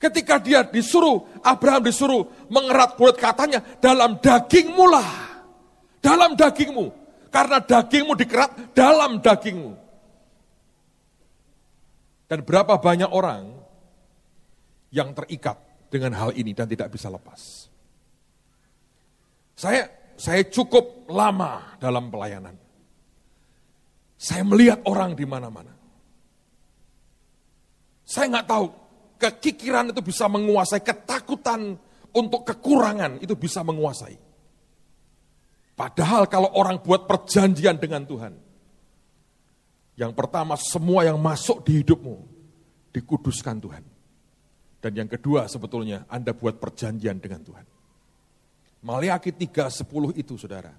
Ketika 0.00 0.42
dia 0.42 0.66
disuruh, 0.66 1.22
Abraham 1.40 1.86
disuruh 1.86 2.28
mengerat 2.50 2.98
kulit 2.98 3.16
katanya, 3.16 3.62
dalam 3.78 4.18
dagingmu 4.18 4.84
lah. 4.90 5.08
Dalam 6.02 6.34
dagingmu. 6.34 7.03
Karena 7.34 7.58
dagingmu 7.58 8.14
dikerat 8.14 8.78
dalam 8.78 9.18
dagingmu. 9.18 9.74
Dan 12.30 12.46
berapa 12.46 12.78
banyak 12.78 13.10
orang 13.10 13.50
yang 14.94 15.10
terikat 15.18 15.58
dengan 15.90 16.14
hal 16.14 16.30
ini 16.38 16.54
dan 16.54 16.70
tidak 16.70 16.94
bisa 16.94 17.10
lepas. 17.10 17.66
Saya 19.58 19.90
saya 20.14 20.46
cukup 20.46 21.10
lama 21.10 21.74
dalam 21.82 22.06
pelayanan. 22.06 22.54
Saya 24.14 24.46
melihat 24.46 24.86
orang 24.86 25.18
di 25.18 25.26
mana-mana. 25.26 25.74
Saya 28.06 28.30
nggak 28.30 28.46
tahu 28.46 28.66
kekikiran 29.18 29.90
itu 29.90 30.00
bisa 30.06 30.30
menguasai 30.30 30.86
ketakutan 30.86 31.74
untuk 32.14 32.46
kekurangan 32.46 33.18
itu 33.18 33.34
bisa 33.34 33.66
menguasai. 33.66 34.23
Padahal 35.74 36.30
kalau 36.30 36.54
orang 36.54 36.78
buat 36.78 37.10
perjanjian 37.10 37.82
dengan 37.82 38.06
Tuhan, 38.06 38.34
yang 39.98 40.14
pertama 40.14 40.54
semua 40.54 41.02
yang 41.02 41.18
masuk 41.18 41.66
di 41.66 41.82
hidupmu 41.82 42.14
dikuduskan 42.94 43.58
Tuhan. 43.58 43.84
Dan 44.78 44.92
yang 44.94 45.08
kedua 45.10 45.50
sebetulnya 45.50 46.06
Anda 46.06 46.30
buat 46.30 46.62
perjanjian 46.62 47.18
dengan 47.18 47.42
Tuhan. 47.42 47.66
Maliaki 48.84 49.32
3.10 49.32 50.14
itu 50.14 50.36
saudara. 50.36 50.70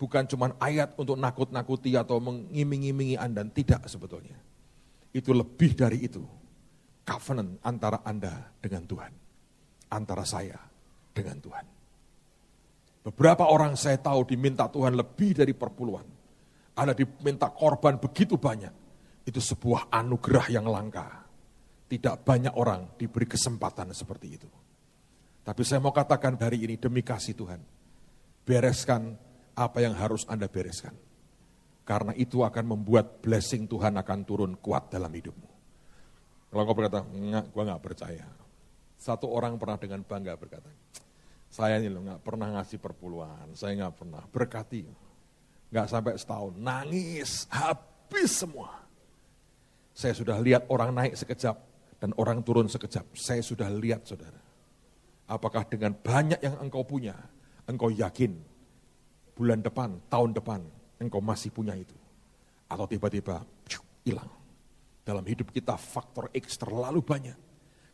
Bukan 0.00 0.26
cuma 0.26 0.56
ayat 0.58 0.96
untuk 0.98 1.14
nakut-nakuti 1.14 1.94
atau 1.94 2.18
mengiming-imingi 2.18 3.20
Anda. 3.20 3.46
Tidak 3.46 3.86
sebetulnya. 3.86 4.34
Itu 5.14 5.30
lebih 5.36 5.76
dari 5.78 6.10
itu. 6.10 6.24
Covenant 7.06 7.62
antara 7.62 8.02
Anda 8.02 8.50
dengan 8.60 8.84
Tuhan. 8.84 9.12
antara 9.90 10.22
saya 10.22 10.54
dengan 11.10 11.42
Tuhan. 11.42 11.79
Beberapa 13.00 13.48
orang 13.48 13.80
saya 13.80 13.96
tahu 13.96 14.28
diminta 14.28 14.68
Tuhan 14.68 14.92
lebih 14.92 15.40
dari 15.40 15.56
perpuluhan. 15.56 16.04
Ada 16.76 16.92
diminta 16.92 17.48
korban 17.48 17.96
begitu 17.96 18.36
banyak. 18.36 18.72
Itu 19.24 19.40
sebuah 19.40 19.88
anugerah 19.88 20.52
yang 20.52 20.68
langka. 20.68 21.24
Tidak 21.88 22.22
banyak 22.22 22.54
orang 22.54 22.94
diberi 23.00 23.24
kesempatan 23.24 23.90
seperti 23.96 24.28
itu. 24.28 24.48
Tapi 25.40 25.62
saya 25.64 25.80
mau 25.80 25.90
katakan 25.90 26.36
hari 26.36 26.62
ini 26.62 26.76
demi 26.76 27.00
kasih 27.00 27.34
Tuhan. 27.34 27.60
Bereskan 28.44 29.16
apa 29.56 29.78
yang 29.80 29.96
harus 29.96 30.28
Anda 30.28 30.46
bereskan. 30.46 30.94
Karena 31.88 32.14
itu 32.14 32.44
akan 32.46 32.76
membuat 32.76 33.24
blessing 33.24 33.66
Tuhan 33.66 33.96
akan 33.98 34.18
turun 34.22 34.52
kuat 34.60 34.92
dalam 34.92 35.10
hidupmu. 35.10 35.48
Kalau 36.50 36.62
kau 36.66 36.76
berkata, 36.76 37.02
enggak, 37.10 37.50
gue 37.50 37.62
nggak 37.66 37.82
percaya. 37.82 38.26
Satu 39.00 39.26
orang 39.32 39.56
pernah 39.56 39.78
dengan 39.80 40.04
bangga 40.04 40.34
berkata, 40.36 40.70
saya 41.50 41.82
ini 41.82 41.90
loh 41.90 42.06
nggak 42.06 42.22
pernah 42.22 42.54
ngasih 42.54 42.78
perpuluhan, 42.78 43.58
saya 43.58 43.74
nggak 43.74 43.94
pernah 43.98 44.22
berkati, 44.22 44.86
nggak 45.74 45.86
sampai 45.90 46.14
setahun, 46.14 46.54
nangis, 46.54 47.50
habis 47.50 48.30
semua. 48.30 48.86
Saya 49.90 50.14
sudah 50.14 50.38
lihat 50.38 50.70
orang 50.70 50.94
naik 50.94 51.18
sekejap 51.18 51.58
dan 51.98 52.14
orang 52.16 52.40
turun 52.46 52.70
sekejap. 52.70 53.02
Saya 53.18 53.42
sudah 53.42 53.66
lihat 53.66 54.06
saudara. 54.06 54.38
Apakah 55.26 55.66
dengan 55.66 55.90
banyak 55.92 56.38
yang 56.38 56.56
engkau 56.62 56.86
punya, 56.86 57.18
engkau 57.66 57.90
yakin 57.90 58.38
bulan 59.34 59.58
depan, 59.58 59.98
tahun 60.06 60.30
depan, 60.34 60.62
engkau 61.02 61.18
masih 61.18 61.50
punya 61.50 61.74
itu. 61.74 61.94
Atau 62.70 62.86
tiba-tiba 62.86 63.42
hilang. 64.06 64.30
Dalam 65.02 65.26
hidup 65.26 65.50
kita 65.50 65.74
faktor 65.74 66.30
X 66.30 66.54
terlalu 66.62 67.02
banyak. 67.02 67.38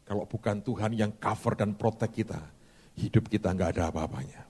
Kalau 0.07 0.29
bukan 0.29 0.63
Tuhan 0.63 0.93
yang 0.95 1.17
cover 1.19 1.59
dan 1.59 1.75
protect 1.75 2.15
kita, 2.15 2.39
hidup 2.97 3.29
kita 3.29 3.53
nggak 3.53 3.76
ada 3.76 3.93
apa-apanya. 3.93 4.49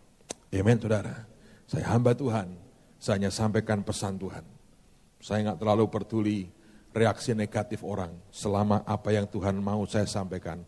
Amen 0.54 0.78
saudara. 0.78 1.26
Saya 1.66 1.84
hamba 1.90 2.14
Tuhan, 2.14 2.54
saya 3.02 3.18
hanya 3.18 3.34
sampaikan 3.34 3.82
pesan 3.82 4.16
Tuhan. 4.16 4.46
Saya 5.18 5.50
nggak 5.50 5.58
terlalu 5.58 5.84
peduli 5.90 6.40
reaksi 6.94 7.34
negatif 7.34 7.82
orang 7.82 8.14
selama 8.30 8.86
apa 8.86 9.10
yang 9.12 9.26
Tuhan 9.26 9.58
mau 9.58 9.82
saya 9.84 10.06
sampaikan 10.06 10.62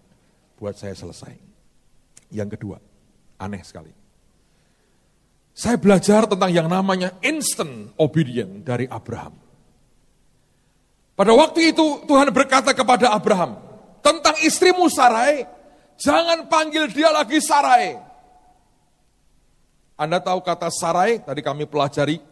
buat 0.58 0.75
saya 0.75 0.92
selesai. 0.92 1.38
Yang 2.35 2.58
kedua, 2.58 2.76
aneh 3.40 3.62
sekali. 3.62 3.94
Saya 5.54 5.78
belajar 5.78 6.26
tentang 6.26 6.50
yang 6.54 6.68
namanya 6.70 7.14
instant 7.23 7.94
obedient 7.99 8.62
dari 8.62 8.87
Abraham. 8.87 9.35
Pada 11.18 11.35
waktu 11.35 11.75
itu 11.75 12.06
Tuhan 12.06 12.30
berkata 12.30 12.70
kepada 12.70 13.11
Abraham, 13.11 13.58
tentang 13.99 14.38
istrimu 14.38 14.87
Sarai, 14.87 15.42
Jangan 15.98 16.46
panggil 16.46 16.86
dia 16.94 17.10
lagi 17.10 17.42
Sarai. 17.42 17.98
Anda 19.98 20.22
tahu 20.22 20.38
kata 20.46 20.70
Sarai, 20.70 21.18
tadi 21.18 21.42
kami 21.42 21.66
pelajari, 21.66 22.22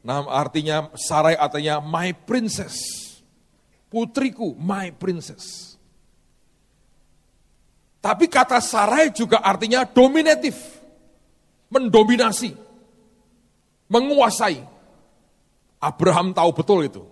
nama 0.00 0.24
artinya 0.32 0.88
Sarai 0.96 1.36
artinya 1.36 1.84
my 1.84 2.16
princess. 2.24 2.80
Putriku, 3.92 4.56
my 4.56 4.88
princess. 4.96 5.76
Tapi 8.00 8.24
kata 8.24 8.56
Sarai 8.64 9.12
juga 9.12 9.44
artinya 9.44 9.84
dominatif. 9.84 10.56
Mendominasi. 11.68 12.56
Menguasai. 13.92 14.64
Abraham 15.78 16.32
tahu 16.32 16.50
betul 16.56 16.88
itu. 16.88 17.02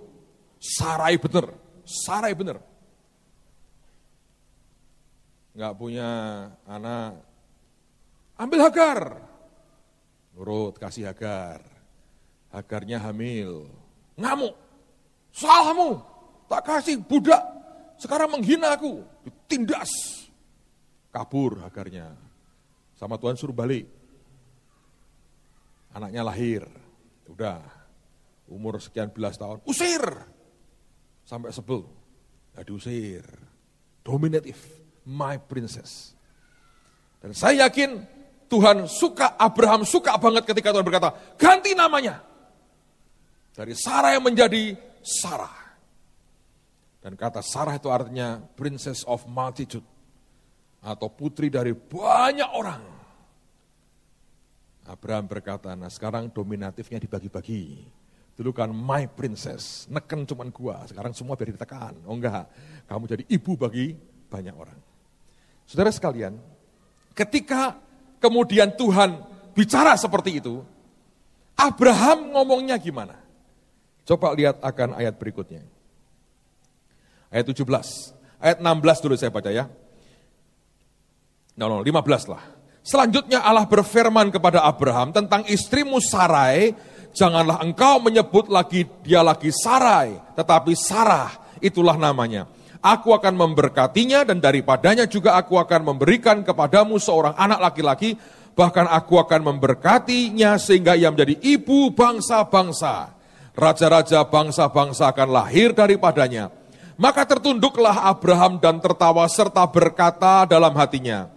Sarai 0.57 1.21
benar. 1.21 1.53
Sarai 1.85 2.33
benar 2.33 2.72
nggak 5.53 5.75
punya 5.77 6.11
anak, 6.65 7.21
ambil 8.41 8.61
Hagar. 8.65 9.01
Nurut, 10.33 10.81
kasih 10.81 11.13
Hagar. 11.13 11.61
Hagarnya 12.53 13.01
hamil. 13.01 13.69
Ngamuk. 14.17 14.57
Salahmu. 15.33 16.01
Tak 16.49 16.63
kasih 16.69 17.01
budak. 17.01 17.41
Sekarang 17.97 18.33
menghina 18.33 18.77
aku. 18.77 19.01
Ditindas. 19.25 19.89
Kabur 21.09 21.61
Hagarnya. 21.65 22.13
Sama 22.97 23.17
Tuhan 23.17 23.37
suruh 23.41 23.57
balik. 23.57 23.89
Anaknya 25.97 26.25
lahir. 26.25 26.65
Udah. 27.29 27.61
Umur 28.49 28.81
sekian 28.81 29.09
belas 29.09 29.41
tahun. 29.41 29.65
Usir. 29.65 30.05
Sampai 31.25 31.57
sebel. 31.57 31.89
Nah 32.53 32.65
diusir. 32.65 33.25
Dominatif 34.05 34.82
my 35.07 35.39
princess. 35.39 36.15
Dan 37.23 37.35
saya 37.35 37.67
yakin 37.67 38.03
Tuhan 38.51 38.85
suka, 38.91 39.39
Abraham 39.39 39.87
suka 39.87 40.13
banget 40.19 40.45
ketika 40.45 40.75
Tuhan 40.75 40.85
berkata, 40.85 41.15
ganti 41.39 41.73
namanya. 41.73 42.21
Dari 43.53 43.73
Sarah 43.77 44.17
yang 44.17 44.25
menjadi 44.25 44.77
Sarah. 45.01 45.77
Dan 47.03 47.17
kata 47.17 47.41
Sarah 47.41 47.77
itu 47.77 47.89
artinya 47.89 48.43
princess 48.59 49.07
of 49.09 49.25
multitude. 49.25 49.85
Atau 50.83 51.09
putri 51.15 51.47
dari 51.47 51.73
banyak 51.73 52.51
orang. 52.53 52.83
Abraham 54.83 55.31
berkata, 55.31 55.79
nah 55.79 55.87
sekarang 55.87 56.29
dominatifnya 56.29 56.99
dibagi-bagi. 56.99 57.87
Dulu 58.35 58.51
kan 58.51 58.73
my 58.75 59.07
princess, 59.07 59.87
neken 59.87 60.27
cuman 60.27 60.49
gua, 60.51 60.83
sekarang 60.89 61.15
semua 61.15 61.39
biar 61.39 61.55
ditekan. 61.55 61.95
Oh 62.09 62.17
enggak, 62.17 62.51
kamu 62.91 63.05
jadi 63.07 63.25
ibu 63.31 63.53
bagi 63.55 63.95
banyak 64.27 64.55
orang. 64.57 64.92
Saudara 65.73 65.89
sekalian, 65.89 66.37
ketika 67.17 67.81
kemudian 68.21 68.69
Tuhan 68.77 69.25
bicara 69.57 69.97
seperti 69.97 70.37
itu, 70.37 70.61
Abraham 71.57 72.37
ngomongnya 72.37 72.77
gimana? 72.77 73.17
Coba 74.05 74.37
lihat 74.37 74.61
akan 74.61 75.01
ayat 75.01 75.17
berikutnya. 75.17 75.65
Ayat 77.33 77.49
17. 77.49 77.65
Ayat 78.37 78.61
16 78.61 79.01
dulu 79.01 79.17
saya 79.17 79.33
baca 79.33 79.49
ya. 79.49 79.65
No, 81.57 81.73
no, 81.73 81.81
15 81.81 82.29
lah. 82.29 82.45
Selanjutnya 82.85 83.41
Allah 83.41 83.65
berfirman 83.65 84.29
kepada 84.29 84.69
Abraham 84.69 85.17
tentang 85.17 85.41
istrimu 85.49 86.05
Sarai, 86.05 86.77
janganlah 87.17 87.65
engkau 87.65 87.97
menyebut 87.97 88.53
lagi 88.53 88.85
dia 89.01 89.25
lagi 89.25 89.49
Sarai, 89.49 90.21
tetapi 90.37 90.77
Sarah 90.77 91.33
itulah 91.65 91.97
namanya 91.97 92.45
Aku 92.83 93.15
akan 93.15 93.39
memberkatinya 93.39 94.27
dan 94.27 94.43
daripadanya 94.43 95.07
juga 95.07 95.39
aku 95.39 95.55
akan 95.55 95.95
memberikan 95.95 96.43
kepadamu 96.43 96.99
seorang 96.99 97.31
anak 97.39 97.63
laki-laki, 97.71 98.19
bahkan 98.59 98.91
aku 98.91 99.23
akan 99.23 99.55
memberkatinya 99.55 100.59
sehingga 100.59 100.99
ia 100.99 101.07
menjadi 101.15 101.39
ibu 101.39 101.95
bangsa-bangsa. 101.95 103.15
Raja-raja 103.55 104.27
bangsa-bangsa 104.27 105.15
akan 105.15 105.29
lahir 105.31 105.71
daripadanya. 105.71 106.51
Maka 106.99 107.23
tertunduklah 107.23 108.03
Abraham 108.03 108.59
dan 108.59 108.83
tertawa 108.83 109.31
serta 109.31 109.63
berkata 109.71 110.43
dalam 110.43 110.75
hatinya, 110.75 111.31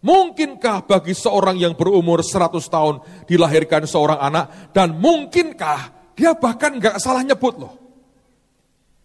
Mungkinkah 0.00 0.86
bagi 0.88 1.12
seorang 1.12 1.60
yang 1.60 1.76
berumur 1.76 2.24
100 2.24 2.56
tahun 2.72 3.04
dilahirkan 3.28 3.84
seorang 3.84 4.16
anak 4.16 4.72
dan 4.72 4.96
mungkinkah 4.96 6.14
dia 6.16 6.32
bahkan 6.32 6.78
nggak 6.78 6.96
salah 6.96 7.20
nyebut 7.20 7.60
loh. 7.60 7.89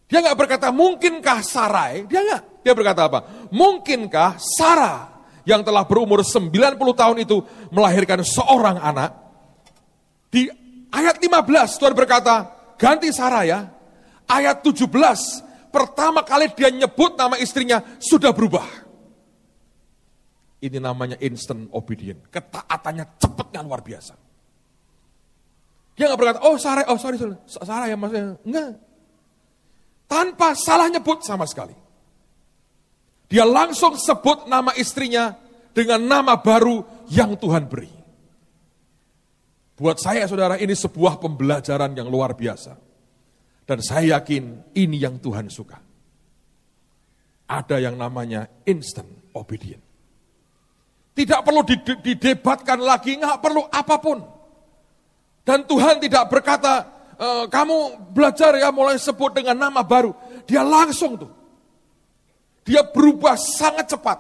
Dia 0.05 0.21
nggak 0.21 0.37
berkata, 0.37 0.69
mungkinkah 0.69 1.41
Sarai? 1.41 2.05
Dia 2.05 2.21
nggak. 2.21 2.41
Dia 2.61 2.73
berkata 2.77 3.09
apa? 3.09 3.49
Mungkinkah 3.49 4.37
Sarah 4.37 5.25
yang 5.45 5.65
telah 5.65 5.85
berumur 5.85 6.21
90 6.21 6.49
tahun 6.77 7.17
itu 7.21 7.41
melahirkan 7.73 8.21
seorang 8.21 8.77
anak? 8.77 9.13
Di 10.29 10.49
ayat 10.93 11.17
15 11.17 11.81
Tuhan 11.81 11.93
berkata, 11.97 12.53
ganti 12.77 13.09
Sarah 13.09 13.45
ya. 13.45 13.59
Ayat 14.25 14.61
17, 14.65 14.89
pertama 15.69 16.25
kali 16.25 16.49
dia 16.53 16.69
nyebut 16.69 17.17
nama 17.17 17.37
istrinya 17.37 17.81
sudah 18.01 18.33
berubah. 18.33 18.65
Ini 20.61 20.81
namanya 20.81 21.17
instant 21.21 21.69
obedient. 21.73 22.25
Ketaatannya 22.29 23.21
cepatnya 23.21 23.61
luar 23.61 23.85
biasa. 23.85 24.17
Dia 25.97 26.09
nggak 26.09 26.19
berkata, 26.19 26.39
oh 26.45 26.57
Sarah, 26.57 26.85
oh 26.89 26.97
sorry, 26.97 27.17
sorry. 27.21 27.37
Sarah 27.45 27.85
ya 27.89 27.97
maksudnya. 27.97 28.41
Enggak, 28.41 28.84
tanpa 30.05 30.53
salah 30.57 30.89
nyebut 30.89 31.21
sama 31.25 31.45
sekali. 31.49 31.73
Dia 33.25 33.43
langsung 33.43 33.97
sebut 33.97 34.45
nama 34.45 34.71
istrinya 34.77 35.33
dengan 35.73 35.99
nama 35.99 36.37
baru 36.37 36.85
yang 37.09 37.33
Tuhan 37.35 37.65
beri. 37.65 37.91
Buat 39.75 39.99
saya 39.99 40.23
saudara 40.23 40.55
ini 40.55 40.71
sebuah 40.71 41.19
pembelajaran 41.19 41.91
yang 41.97 42.07
luar 42.07 42.31
biasa. 42.31 42.79
Dan 43.65 43.81
saya 43.81 44.21
yakin 44.21 44.71
ini 44.77 45.01
yang 45.01 45.17
Tuhan 45.17 45.49
suka. 45.49 45.81
Ada 47.49 47.81
yang 47.81 47.97
namanya 47.97 48.45
instant 48.63 49.09
obedient. 49.33 49.81
Tidak 51.15 51.41
perlu 51.41 51.65
didebatkan 51.99 52.79
lagi, 52.79 53.17
nggak 53.17 53.41
perlu 53.41 53.65
apa 53.67 53.95
pun. 53.99 54.19
Dan 55.41 55.65
Tuhan 55.65 55.97
tidak 55.99 56.29
berkata, 56.29 56.94
Eh, 57.15 57.45
kamu 57.47 58.11
belajar 58.11 58.51
ya 58.59 58.75
mulai 58.75 58.99
sebut 58.99 59.31
dengan 59.31 59.55
nama 59.55 59.79
baru. 59.79 60.11
Dia 60.43 60.67
langsung 60.67 61.15
tuh. 61.15 61.31
Dia 62.67 62.83
berubah 62.83 63.39
sangat 63.39 63.95
cepat. 63.95 64.19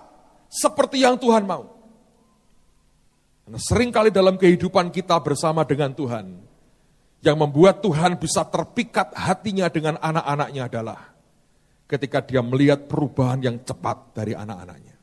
seperti 0.55 1.03
yang 1.03 1.19
Tuhan 1.19 1.43
mau. 1.43 1.67
Karena 3.43 3.59
sering 3.59 3.91
kali 3.91 4.07
dalam 4.07 4.39
kehidupan 4.39 4.87
kita 4.87 5.19
bersama 5.19 5.67
dengan 5.67 5.91
Tuhan, 5.91 6.39
yang 7.19 7.35
membuat 7.35 7.83
Tuhan 7.83 8.15
bisa 8.15 8.47
terpikat 8.47 9.11
hatinya 9.19 9.67
dengan 9.67 9.99
anak-anaknya 9.99 10.71
adalah 10.71 11.11
ketika 11.91 12.23
dia 12.23 12.39
melihat 12.39 12.87
perubahan 12.87 13.43
yang 13.43 13.57
cepat 13.67 14.15
dari 14.15 14.31
anak-anaknya. 14.31 14.95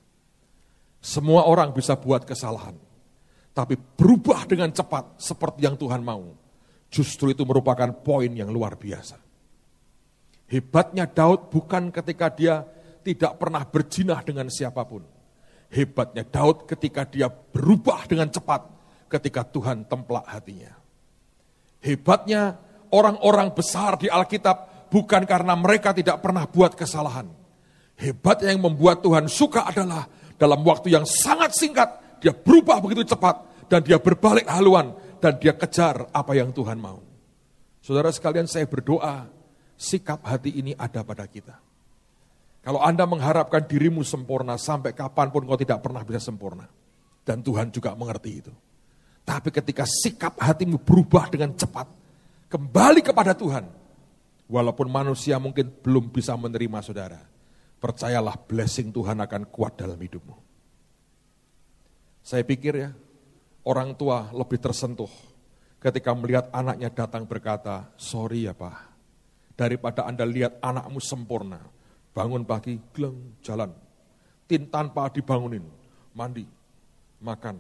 Semua 1.03 1.45
orang 1.45 1.75
bisa 1.75 1.99
buat 1.99 2.25
kesalahan, 2.25 2.79
tapi 3.53 3.77
berubah 3.77 4.49
dengan 4.49 4.73
cepat 4.73 5.21
seperti 5.21 5.69
yang 5.69 5.77
Tuhan 5.77 6.01
mau. 6.01 6.42
Justru 6.93 7.33
itu 7.33 7.49
merupakan 7.49 7.89
poin 8.05 8.29
yang 8.29 8.53
luar 8.53 8.77
biasa. 8.77 9.17
Hebatnya 10.53 11.09
Daud 11.09 11.49
bukan 11.49 11.89
ketika 11.89 12.29
dia 12.29 12.69
tidak 13.01 13.41
pernah 13.41 13.65
berjinah 13.65 14.21
dengan 14.21 14.53
siapa 14.53 14.85
pun. 14.85 15.01
Hebatnya 15.73 16.29
Daud 16.29 16.69
ketika 16.69 17.09
dia 17.09 17.33
berubah 17.33 18.05
dengan 18.05 18.29
cepat 18.29 18.69
ketika 19.09 19.41
Tuhan 19.49 19.89
templak 19.89 20.29
hatinya. 20.29 20.77
Hebatnya 21.81 22.61
orang-orang 22.93 23.57
besar 23.57 23.97
di 23.97 24.13
Alkitab 24.13 24.89
bukan 24.93 25.25
karena 25.25 25.57
mereka 25.57 25.97
tidak 25.97 26.21
pernah 26.21 26.45
buat 26.45 26.77
kesalahan. 26.77 27.33
Hebat 27.97 28.45
yang 28.45 28.61
membuat 28.61 29.01
Tuhan 29.01 29.25
suka 29.33 29.65
adalah 29.65 30.05
dalam 30.37 30.61
waktu 30.61 30.93
yang 30.93 31.09
sangat 31.09 31.57
singkat, 31.57 32.21
dia 32.21 32.37
berubah 32.37 32.83
begitu 32.85 33.09
cepat, 33.09 33.67
dan 33.73 33.81
dia 33.81 33.97
berbalik 33.97 34.45
haluan, 34.45 34.93
dan 35.23 35.39
dia 35.39 35.55
kejar 35.55 36.11
apa 36.11 36.35
yang 36.35 36.51
Tuhan 36.51 36.83
mau. 36.83 36.99
Saudara 37.79 38.11
sekalian 38.11 38.51
saya 38.51 38.67
berdoa, 38.67 39.31
sikap 39.79 40.27
hati 40.27 40.59
ini 40.59 40.75
ada 40.75 41.07
pada 41.07 41.23
kita. 41.31 41.63
Kalau 42.63 42.83
Anda 42.83 43.07
mengharapkan 43.07 43.63
dirimu 43.63 44.03
sempurna, 44.03 44.59
sampai 44.59 44.91
kapan 44.95 45.31
pun 45.31 45.47
kau 45.47 45.59
tidak 45.59 45.79
pernah 45.83 46.03
bisa 46.03 46.19
sempurna. 46.19 46.67
Dan 47.23 47.39
Tuhan 47.43 47.71
juga 47.71 47.95
mengerti 47.95 48.31
itu. 48.35 48.53
Tapi 49.23 49.55
ketika 49.55 49.87
sikap 49.87 50.35
hatimu 50.43 50.83
berubah 50.83 51.31
dengan 51.31 51.55
cepat, 51.55 51.87
kembali 52.51 53.03
kepada 53.07 53.35
Tuhan, 53.35 53.67
walaupun 54.51 54.91
manusia 54.91 55.39
mungkin 55.39 55.71
belum 55.71 56.11
bisa 56.11 56.35
menerima 56.35 56.83
saudara, 56.83 57.23
percayalah 57.79 58.35
blessing 58.43 58.91
Tuhan 58.91 59.23
akan 59.23 59.47
kuat 59.51 59.79
dalam 59.79 59.99
hidupmu. 59.99 60.35
Saya 62.23 62.47
pikir 62.47 62.75
ya, 62.79 62.91
orang 63.67 63.95
tua 63.95 64.31
lebih 64.35 64.59
tersentuh 64.59 65.11
ketika 65.83 66.15
melihat 66.15 66.47
anaknya 66.55 66.95
datang 66.95 67.27
berkata, 67.27 67.91
sorry 67.99 68.47
ya 68.47 68.55
pak, 68.55 68.79
daripada 69.59 70.07
anda 70.07 70.23
lihat 70.23 70.63
anakmu 70.63 71.03
sempurna, 71.03 71.59
bangun 72.15 72.47
pagi, 72.47 72.79
gleng, 72.95 73.39
jalan, 73.43 73.75
tin 74.47 74.71
tanpa 74.71 75.11
dibangunin, 75.11 75.67
mandi, 76.15 76.47
makan, 77.19 77.59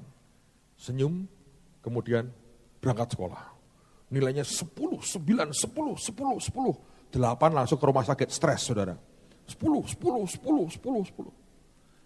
senyum, 0.78 1.26
kemudian 1.82 2.30
berangkat 2.78 3.18
sekolah. 3.18 3.42
Nilainya 4.12 4.44
10, 4.44 5.02
9, 5.02 5.18
10, 5.18 5.54
10, 5.54 5.96
10, 5.98 6.52
10, 6.52 7.18
8 7.18 7.56
langsung 7.56 7.78
ke 7.80 7.84
rumah 7.88 8.04
sakit, 8.04 8.28
stres 8.28 8.60
saudara. 8.60 8.94
Sepuluh, 9.48 9.82
sepuluh, 9.88 10.24
sepuluh, 10.28 10.66
sepuluh, 10.68 11.02
sepuluh. 11.02 11.34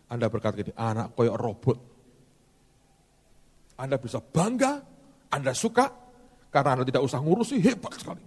Anda 0.07 0.31
berkata 0.31 0.55
gini, 0.57 0.73
anak 0.79 1.19
koyok 1.19 1.37
robot. 1.37 1.79
Anda 3.77 4.01
bisa 4.01 4.19
bangga, 4.21 4.81
Anda 5.33 5.53
suka, 5.53 5.93
karena 6.49 6.81
Anda 6.81 6.85
tidak 6.89 7.05
usah 7.05 7.21
ngurusi, 7.21 7.61
hebat 7.61 7.93
sekali. 7.97 8.25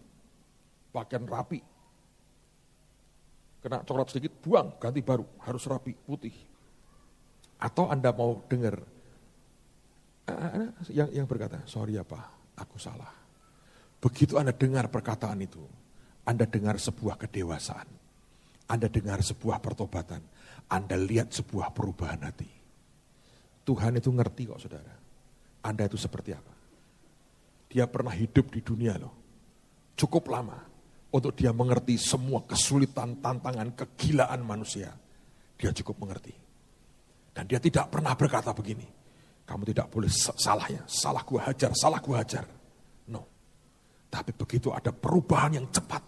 Pakaian 0.93 1.25
rapi. 1.25 1.59
Kena 3.59 3.83
coklat 3.83 4.07
sedikit, 4.13 4.39
buang, 4.39 4.77
ganti 4.79 5.01
baru, 5.03 5.25
harus 5.43 5.63
rapi, 5.67 5.91
putih. 5.91 6.33
Atau 7.59 7.91
Anda 7.91 8.13
mau 8.15 8.39
dengar, 8.47 8.79
yang, 10.93 11.09
yang 11.11 11.25
berkata, 11.27 11.65
sorry 11.67 11.99
ya 11.99 12.05
Pak, 12.05 12.55
aku 12.55 12.77
salah. 12.79 13.11
Begitu 13.99 14.39
Anda 14.39 14.55
dengar 14.55 14.87
perkataan 14.87 15.43
itu, 15.43 15.59
Anda 16.23 16.47
dengar 16.47 16.79
sebuah 16.79 17.19
kedewasaan. 17.19 17.99
Anda 18.69 18.85
dengar 18.85 19.19
sebuah 19.25 19.57
pertobatan, 19.65 20.21
Anda 20.69 20.93
lihat 20.93 21.33
sebuah 21.33 21.73
perubahan 21.73 22.21
hati. 22.21 22.47
Tuhan 23.65 23.97
itu 23.97 24.13
ngerti 24.13 24.45
kok 24.45 24.61
saudara. 24.61 24.93
Anda 25.65 25.87
itu 25.87 25.99
seperti 25.99 26.31
apa. 26.35 26.53
Dia 27.69 27.85
pernah 27.85 28.13
hidup 28.15 28.49
di 28.49 28.61
dunia 28.65 28.97
loh. 28.97 29.13
Cukup 29.93 30.31
lama 30.31 30.57
untuk 31.13 31.35
dia 31.35 31.53
mengerti 31.53 31.99
semua 31.99 32.41
kesulitan, 32.47 33.19
tantangan, 33.19 33.75
kegilaan 33.75 34.41
manusia. 34.41 34.89
Dia 35.59 35.69
cukup 35.75 36.07
mengerti. 36.07 36.33
Dan 37.35 37.45
dia 37.45 37.59
tidak 37.61 37.91
pernah 37.91 38.15
berkata 38.15 38.55
begini. 38.55 38.87
Kamu 39.45 39.65
tidak 39.65 39.89
boleh 39.89 40.09
salah 40.13 40.69
ya, 40.69 40.81
salah 40.85 41.25
gua 41.25 41.49
hajar, 41.49 41.73
salah 41.73 41.99
gua 42.01 42.21
hajar. 42.21 42.45
No. 43.09 43.25
Tapi 44.09 44.31
begitu 44.33 44.69
ada 44.69 44.93
perubahan 44.93 45.57
yang 45.57 45.67
cepat, 45.73 46.01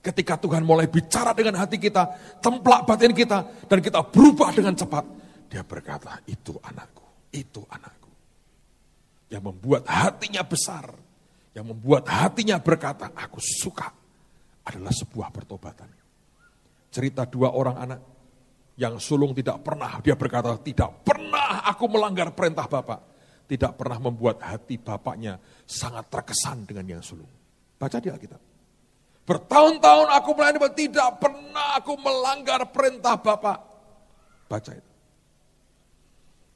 Ketika 0.00 0.40
Tuhan 0.40 0.64
mulai 0.64 0.88
bicara 0.88 1.36
dengan 1.36 1.60
hati 1.60 1.76
kita, 1.76 2.08
templak 2.40 2.88
batin 2.88 3.12
kita, 3.12 3.44
dan 3.68 3.84
kita 3.84 4.00
berubah 4.08 4.48
dengan 4.48 4.72
cepat. 4.72 5.04
Dia 5.52 5.60
berkata, 5.60 6.24
itu 6.24 6.56
anakku, 6.64 7.04
itu 7.36 7.60
anakku. 7.68 7.99
Yang 9.30 9.42
membuat 9.46 9.86
hatinya 9.86 10.42
besar, 10.42 10.90
yang 11.54 11.70
membuat 11.70 12.10
hatinya 12.10 12.58
berkata, 12.58 13.14
aku 13.14 13.38
suka, 13.38 13.86
adalah 14.66 14.90
sebuah 14.90 15.30
pertobatan. 15.30 15.86
Cerita 16.90 17.22
dua 17.30 17.54
orang 17.54 17.76
anak 17.78 18.00
yang 18.74 18.98
sulung 18.98 19.30
tidak 19.30 19.62
pernah, 19.62 20.02
dia 20.02 20.18
berkata, 20.18 20.58
tidak 20.58 21.06
pernah 21.06 21.62
aku 21.62 21.84
melanggar 21.86 22.34
perintah 22.34 22.66
Bapak. 22.66 23.00
Tidak 23.50 23.74
pernah 23.74 23.98
membuat 23.98 24.46
hati 24.46 24.78
bapaknya 24.78 25.34
sangat 25.66 26.06
terkesan 26.06 26.70
dengan 26.70 26.86
yang 26.86 27.02
sulung. 27.02 27.26
Baca 27.74 27.98
di 27.98 28.06
Alkitab. 28.06 28.38
Bertahun-tahun 29.26 30.06
aku 30.06 30.30
melayani 30.38 30.70
tidak 30.74 31.18
pernah 31.18 31.74
aku 31.74 31.98
melanggar 31.98 32.62
perintah 32.70 33.18
Bapak. 33.18 33.58
Baca 34.46 34.70
itu. 34.70 34.90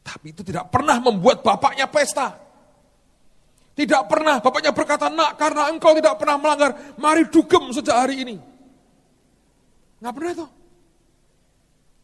Tapi 0.06 0.26
itu 0.30 0.46
tidak 0.46 0.70
pernah 0.70 1.02
membuat 1.02 1.42
bapaknya 1.42 1.90
pesta. 1.90 2.43
Tidak 3.74 4.02
pernah 4.06 4.38
bapaknya 4.38 4.70
berkata, 4.70 5.10
nak 5.10 5.34
karena 5.34 5.66
engkau 5.66 5.90
tidak 5.98 6.14
pernah 6.14 6.38
melanggar, 6.38 6.94
mari 6.94 7.26
dugem 7.26 7.74
sejak 7.74 8.06
hari 8.06 8.22
ini. 8.22 8.36
Nggak 9.98 10.14
pernah 10.14 10.30
itu. 10.30 10.46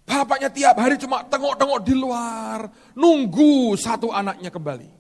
Bapaknya 0.03 0.51
tiap 0.51 0.75
hari 0.75 0.99
cuma 0.99 1.23
tengok-tengok 1.23 1.79
di 1.87 1.95
luar, 1.95 2.67
nunggu 2.99 3.79
satu 3.79 4.11
anaknya 4.11 4.51
kembali. 4.51 4.91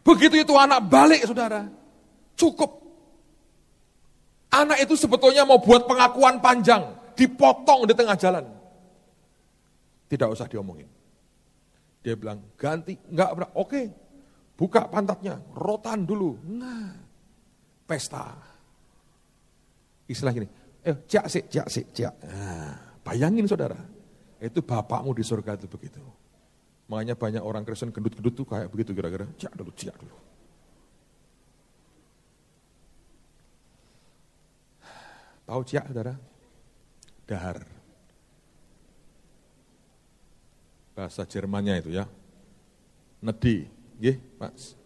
Begitu 0.00 0.40
itu 0.40 0.56
anak 0.56 0.88
balik 0.88 1.28
saudara, 1.28 1.68
cukup 2.32 2.88
Anak 4.48 4.80
itu 4.80 4.96
sebetulnya 4.96 5.44
mau 5.44 5.60
buat 5.60 5.84
pengakuan 5.84 6.40
panjang, 6.40 6.88
dipotong 7.12 7.84
di 7.84 7.92
tengah 7.92 8.16
jalan. 8.16 8.44
Tidak 10.08 10.24
usah 10.24 10.48
diomongin. 10.48 10.88
Dia 12.00 12.16
bilang, 12.16 12.40
ganti, 12.56 12.96
enggak, 13.12 13.36
oke. 13.52 14.07
Buka 14.58 14.90
pantatnya, 14.90 15.38
rotan 15.54 16.02
dulu. 16.02 16.34
Nah, 16.42 16.98
pesta. 17.86 18.34
Istilah 20.10 20.34
gini, 20.34 20.48
eh, 20.82 20.98
cak 21.06 21.30
sih, 21.30 21.46
cak 21.46 21.66
sih, 21.70 21.86
cak. 21.94 22.14
Nah, 22.26 22.74
bayangin 23.06 23.46
saudara, 23.46 23.78
itu 24.42 24.58
bapakmu 24.58 25.14
di 25.14 25.22
surga 25.22 25.54
itu 25.54 25.70
begitu. 25.70 26.02
Makanya 26.90 27.14
banyak 27.14 27.44
orang 27.44 27.62
Kristen 27.62 27.94
gendut-gendut 27.94 28.34
tuh 28.34 28.46
kayak 28.48 28.66
begitu 28.74 28.90
kira-kira, 28.90 29.30
cak 29.38 29.54
dulu, 29.54 29.70
cak 29.78 29.94
dulu. 29.94 30.16
Tahu 35.48 35.62
ciak 35.64 35.88
saudara? 35.88 36.12
Dahar. 37.24 37.64
Bahasa 40.92 41.24
Jermannya 41.24 41.80
itu 41.80 41.96
ya. 41.96 42.04
Nedi, 43.24 43.64
nggih, 43.98 44.16
Mas. 44.38 44.78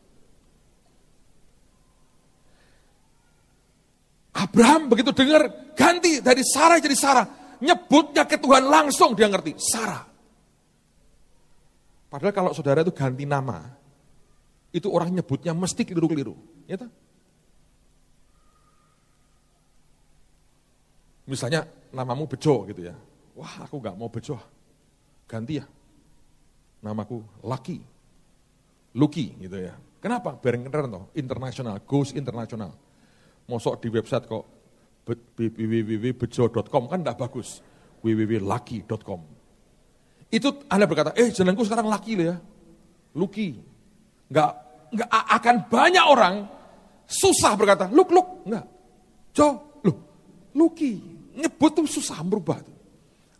Abraham 4.32 4.88
begitu 4.88 5.12
dengar 5.12 5.72
ganti 5.76 6.18
dari 6.24 6.42
Sarah 6.42 6.80
jadi 6.80 6.96
Sarah. 6.96 7.26
Nyebutnya 7.62 8.26
ke 8.26 8.40
Tuhan 8.42 8.66
langsung 8.66 9.14
dia 9.14 9.30
ngerti, 9.30 9.54
Sarah. 9.54 10.02
Padahal 12.10 12.34
kalau 12.34 12.50
saudara 12.50 12.82
itu 12.82 12.90
ganti 12.90 13.22
nama, 13.24 13.62
itu 14.74 14.90
orang 14.90 15.14
nyebutnya 15.14 15.54
mesti 15.54 15.86
keliru-keliru. 15.86 16.34
Ya 16.66 16.76
Misalnya 21.22 21.64
namamu 21.94 22.26
Bejo 22.26 22.66
gitu 22.66 22.82
ya. 22.90 22.96
Wah 23.38 23.64
aku 23.64 23.78
gak 23.80 23.96
mau 23.96 24.10
Bejo, 24.10 24.36
ganti 25.30 25.62
ya. 25.62 25.64
Namaku 26.82 27.22
Lucky, 27.46 27.78
Lucky 28.92 29.36
gitu 29.40 29.56
ya. 29.56 29.74
Kenapa? 30.02 30.34
Biar 30.36 30.58
keren 30.66 30.90
toh, 30.90 31.04
internasional, 31.14 31.78
goes 31.86 32.10
internasional. 32.12 32.74
Mosok 33.46 33.78
di 33.82 33.88
website 33.88 34.26
kok 34.26 34.44
www.bejo.com 35.06 36.84
kan 36.90 36.98
enggak 37.02 37.18
bagus. 37.18 37.62
www.lucky.com. 38.02 39.20
Itu 40.32 40.66
Anda 40.66 40.90
berkata, 40.90 41.14
eh 41.14 41.30
jenengku 41.30 41.62
sekarang 41.62 41.86
laki 41.86 42.18
loh 42.18 42.26
ya. 42.34 42.36
Luki. 43.14 43.54
Enggak, 44.26 44.52
enggak 44.90 45.10
akan 45.12 45.56
banyak 45.70 46.04
orang 46.08 46.34
susah 47.06 47.52
berkata, 47.54 47.86
luk, 47.94 48.10
luk. 48.10 48.42
Enggak. 48.48 48.66
Jo, 49.30 49.78
lu, 49.86 49.92
Luki. 50.58 50.98
Nyebut 51.32 51.70
tuh 51.72 51.86
susah 51.88 52.20
merubah. 52.26 52.60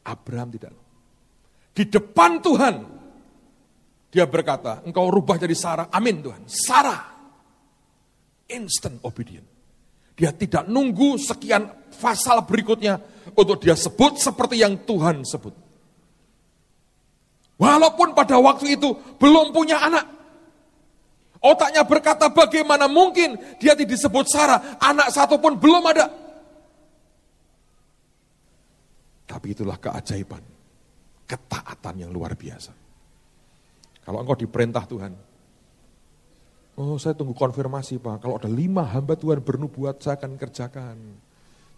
Abraham 0.07 0.49
tidak. 0.55 0.73
Di 1.73 1.89
depan 1.89 2.41
Tuhan, 2.41 2.75
dia 4.13 4.29
berkata, 4.29 4.85
engkau 4.85 5.09
rubah 5.09 5.41
jadi 5.41 5.57
Sarah. 5.57 5.89
Amin 5.89 6.21
Tuhan. 6.21 6.45
Sarah. 6.45 7.01
Instant 8.53 9.01
obedient. 9.09 9.49
Dia 10.13 10.37
tidak 10.37 10.69
nunggu 10.69 11.17
sekian 11.17 11.65
pasal 11.97 12.45
berikutnya 12.45 13.01
untuk 13.33 13.65
dia 13.65 13.73
sebut 13.73 14.21
seperti 14.21 14.61
yang 14.61 14.85
Tuhan 14.85 15.25
sebut. 15.25 15.57
Walaupun 17.57 18.13
pada 18.13 18.37
waktu 18.37 18.77
itu 18.77 18.93
belum 19.17 19.49
punya 19.57 19.81
anak. 19.81 20.05
Otaknya 21.41 21.83
berkata 21.89 22.29
bagaimana 22.29 22.93
mungkin 22.93 23.41
dia 23.57 23.73
tidak 23.73 23.97
disebut 23.97 24.29
Sarah, 24.29 24.77
anak 24.77 25.09
satu 25.09 25.41
pun 25.41 25.57
belum 25.57 25.83
ada. 25.89 26.07
Tapi 29.25 29.57
itulah 29.57 29.81
keajaiban, 29.81 30.45
ketaatan 31.25 31.95
yang 31.97 32.13
luar 32.13 32.37
biasa. 32.37 32.83
Kalau 34.03 34.19
engkau 34.19 34.35
diperintah 34.35 34.83
Tuhan, 34.87 35.15
oh 36.75 36.99
saya 36.99 37.15
tunggu 37.15 37.35
konfirmasi 37.35 38.03
Pak, 38.03 38.27
kalau 38.27 38.35
ada 38.39 38.51
lima 38.51 38.83
hamba 38.83 39.15
Tuhan 39.15 39.39
bernubuat 39.39 40.03
saya 40.03 40.19
akan 40.19 40.35
kerjakan. 40.35 40.97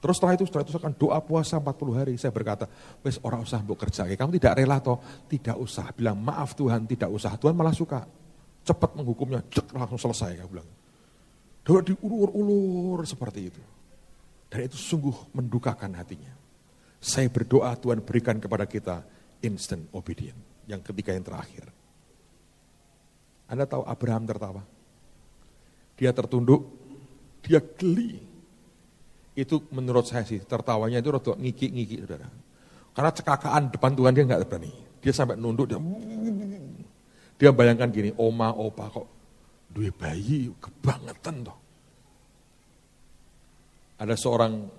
Terus 0.04 0.20
setelah 0.20 0.36
itu, 0.36 0.44
setelah 0.44 0.68
itu 0.68 0.72
saya 0.76 0.82
akan 0.84 0.94
doa 1.00 1.16
puasa 1.24 1.56
40 1.56 1.96
hari. 1.96 2.12
Saya 2.20 2.28
berkata, 2.28 2.68
wes 3.00 3.16
orang 3.24 3.40
usah 3.40 3.64
mbok 3.64 3.88
kerja. 3.88 4.04
Kamu 4.04 4.36
tidak 4.36 4.60
rela 4.60 4.76
toh? 4.76 5.00
Tidak 5.24 5.56
usah. 5.56 5.96
Bilang 5.96 6.20
maaf 6.20 6.52
Tuhan, 6.52 6.84
tidak 6.84 7.08
usah. 7.08 7.40
Tuhan 7.40 7.56
malah 7.56 7.72
suka. 7.72 8.04
Cepat 8.68 9.00
menghukumnya, 9.00 9.40
cek 9.48 9.72
langsung 9.72 9.96
selesai. 9.96 10.44
Saya 10.44 10.44
bilang. 10.44 10.68
Doa 11.64 11.80
diulur-ulur 11.80 13.00
seperti 13.08 13.48
itu. 13.48 13.62
Dan 14.52 14.68
itu 14.68 14.76
sungguh 14.76 15.32
mendukakan 15.32 15.96
hatinya. 15.96 16.36
Saya 17.00 17.32
berdoa 17.32 17.72
Tuhan 17.72 18.04
berikan 18.04 18.36
kepada 18.36 18.68
kita 18.68 19.00
instant 19.40 19.88
obedient. 19.96 20.36
Yang 20.68 20.92
ketiga 20.92 21.16
yang 21.16 21.24
terakhir. 21.24 21.64
Anda 23.48 23.68
tahu 23.68 23.84
Abraham 23.84 24.24
tertawa? 24.24 24.62
Dia 25.94 26.10
tertunduk, 26.10 26.66
dia 27.44 27.60
geli 27.60 28.18
itu 29.34 29.58
menurut 29.74 30.06
saya 30.06 30.22
sih 30.22 30.42
tertawanya 30.42 31.02
itu 31.02 31.10
rada 31.10 31.34
ngiki-ngiki 31.34 32.06
saudara. 32.06 32.30
Karena 32.94 33.10
cekakaan 33.10 33.74
depan 33.74 33.92
Tuhan 33.98 34.14
dia 34.14 34.24
nggak 34.26 34.46
berani. 34.46 34.72
Dia 35.02 35.12
sampai 35.12 35.34
nunduk 35.34 35.66
dia 35.68 35.78
dia 37.34 37.50
bayangkan 37.50 37.90
gini, 37.90 38.14
oma 38.14 38.54
opa 38.54 38.88
kok 38.94 39.06
duwe 39.74 39.90
bayi 39.90 40.54
kebangetan 40.62 41.42
toh. 41.42 41.58
Ada 43.98 44.14
seorang 44.14 44.70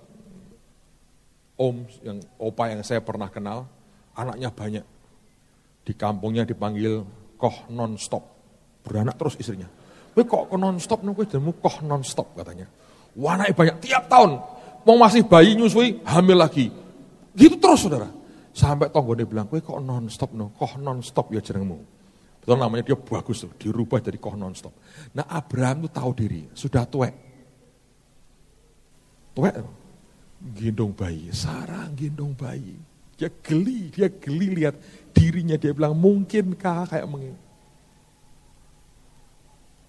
om 1.59 1.75
yang 2.03 2.23
opa 2.39 2.71
yang 2.71 2.79
saya 2.83 3.03
pernah 3.03 3.27
kenal, 3.27 3.67
anaknya 4.15 4.51
banyak. 4.51 4.85
Di 5.85 5.93
kampungnya 5.93 6.47
dipanggil 6.47 7.03
koh 7.35 7.67
non 7.75 7.99
stop. 7.99 8.34
Beranak 8.85 9.17
terus 9.17 9.33
istrinya. 9.41 9.65
Kowe 10.13 10.23
kok 10.23 10.53
non 10.55 10.77
stop 10.77 11.01
nunggu 11.01 11.25
jenengmu 11.27 11.57
koh 11.59 11.81
non 11.83 12.05
stop 12.05 12.37
katanya. 12.37 12.69
Wanai 13.17 13.51
banyak 13.51 13.81
tiap 13.81 14.07
tahun. 14.07 14.37
Mau 14.85 15.01
masih 15.01 15.25
bayi 15.25 15.57
nyusui, 15.57 16.05
hamil 16.05 16.37
lagi. 16.37 16.69
Gitu 17.33 17.57
terus 17.57 17.83
saudara. 17.83 18.07
Sampai 18.55 18.87
tonggo 18.87 19.17
dia 19.17 19.27
bilang, 19.27 19.49
kowe 19.49 19.59
kok 19.59 19.81
non 19.83 20.07
stop 20.07 20.31
no, 20.31 20.55
kok 20.55 20.79
non 20.79 21.03
stop 21.03 21.33
ya 21.33 21.43
jenengmu. 21.43 21.75
Betul 22.39 22.61
namanya 22.61 22.93
dia 22.93 22.95
bagus 22.95 23.41
tuh, 23.41 23.51
dirubah 23.57 23.99
jadi 23.99 24.21
kok 24.21 24.37
non 24.37 24.53
stop. 24.53 24.71
Nah 25.17 25.25
Abraham 25.27 25.89
tuh 25.89 25.91
tahu 25.91 26.11
diri, 26.13 26.45
sudah 26.53 26.85
tuek. 26.85 27.13
Tuek, 29.35 29.55
gendong 30.55 30.95
bayi, 30.95 31.33
Sarah 31.35 31.91
gendong 31.91 32.31
bayi. 32.37 32.77
Dia 33.19 33.27
geli, 33.43 33.91
dia 33.91 34.07
geli 34.07 34.47
lihat 34.61 34.75
dirinya, 35.11 35.59
dia 35.59 35.75
bilang 35.75 35.97
mungkinkah 35.99 36.87
kayak 36.87 37.03
begini. 37.09 37.44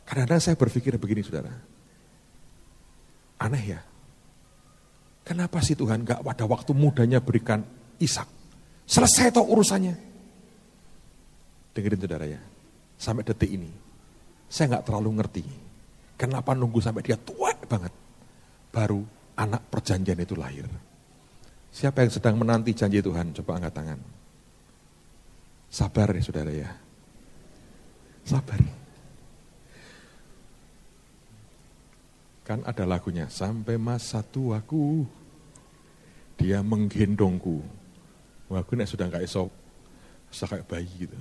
Kadang-kadang 0.07 0.38
saya 0.38 0.55
berpikir 0.55 0.95
begini 1.03 1.27
saudara, 1.27 1.51
Aneh 3.37 3.64
ya. 3.77 3.81
Kenapa 5.27 5.59
sih 5.61 5.75
Tuhan 5.75 6.07
gak 6.07 6.23
pada 6.23 6.47
waktu 6.47 6.71
mudanya 6.73 7.19
berikan 7.19 7.66
Ishak? 7.99 8.31
Selesai 8.87 9.35
toh 9.35 9.42
urusannya. 9.42 9.99
Dengerin 11.75 12.01
saudara 12.01 12.25
ya. 12.31 12.38
Sampai 12.95 13.27
detik 13.27 13.51
ini. 13.51 13.69
Saya 14.47 14.79
gak 14.79 14.87
terlalu 14.87 15.19
ngerti. 15.19 15.45
Kenapa 16.16 16.55
nunggu 16.55 16.79
sampai 16.79 17.03
dia 17.03 17.19
tua 17.19 17.53
banget. 17.66 17.90
Baru 18.71 19.03
anak 19.37 19.66
perjanjian 19.69 20.23
itu 20.23 20.38
lahir. 20.38 20.64
Siapa 21.75 22.07
yang 22.07 22.12
sedang 22.14 22.40
menanti 22.40 22.73
janji 22.73 23.03
Tuhan? 23.03 23.37
Coba 23.37 23.61
angkat 23.61 23.75
tangan. 23.75 24.01
Sabar 25.69 26.09
ya 26.14 26.23
saudara 26.23 26.53
ya. 26.55 26.71
Sabar. 28.25 28.86
Kan 32.47 32.63
ada 32.63 32.87
lagunya, 32.87 33.27
sampai 33.27 33.75
masa 33.75 34.23
tuaku, 34.23 35.03
dia 36.39 36.63
menggendongku. 36.63 37.59
Wah, 38.47 38.63
aku 38.63 38.79
sudah 38.87 39.11
nggak 39.11 39.27
esok, 39.27 39.51
sudah 40.31 40.49
kayak 40.55 40.67
bayi 40.71 41.11
gitu. 41.11 41.19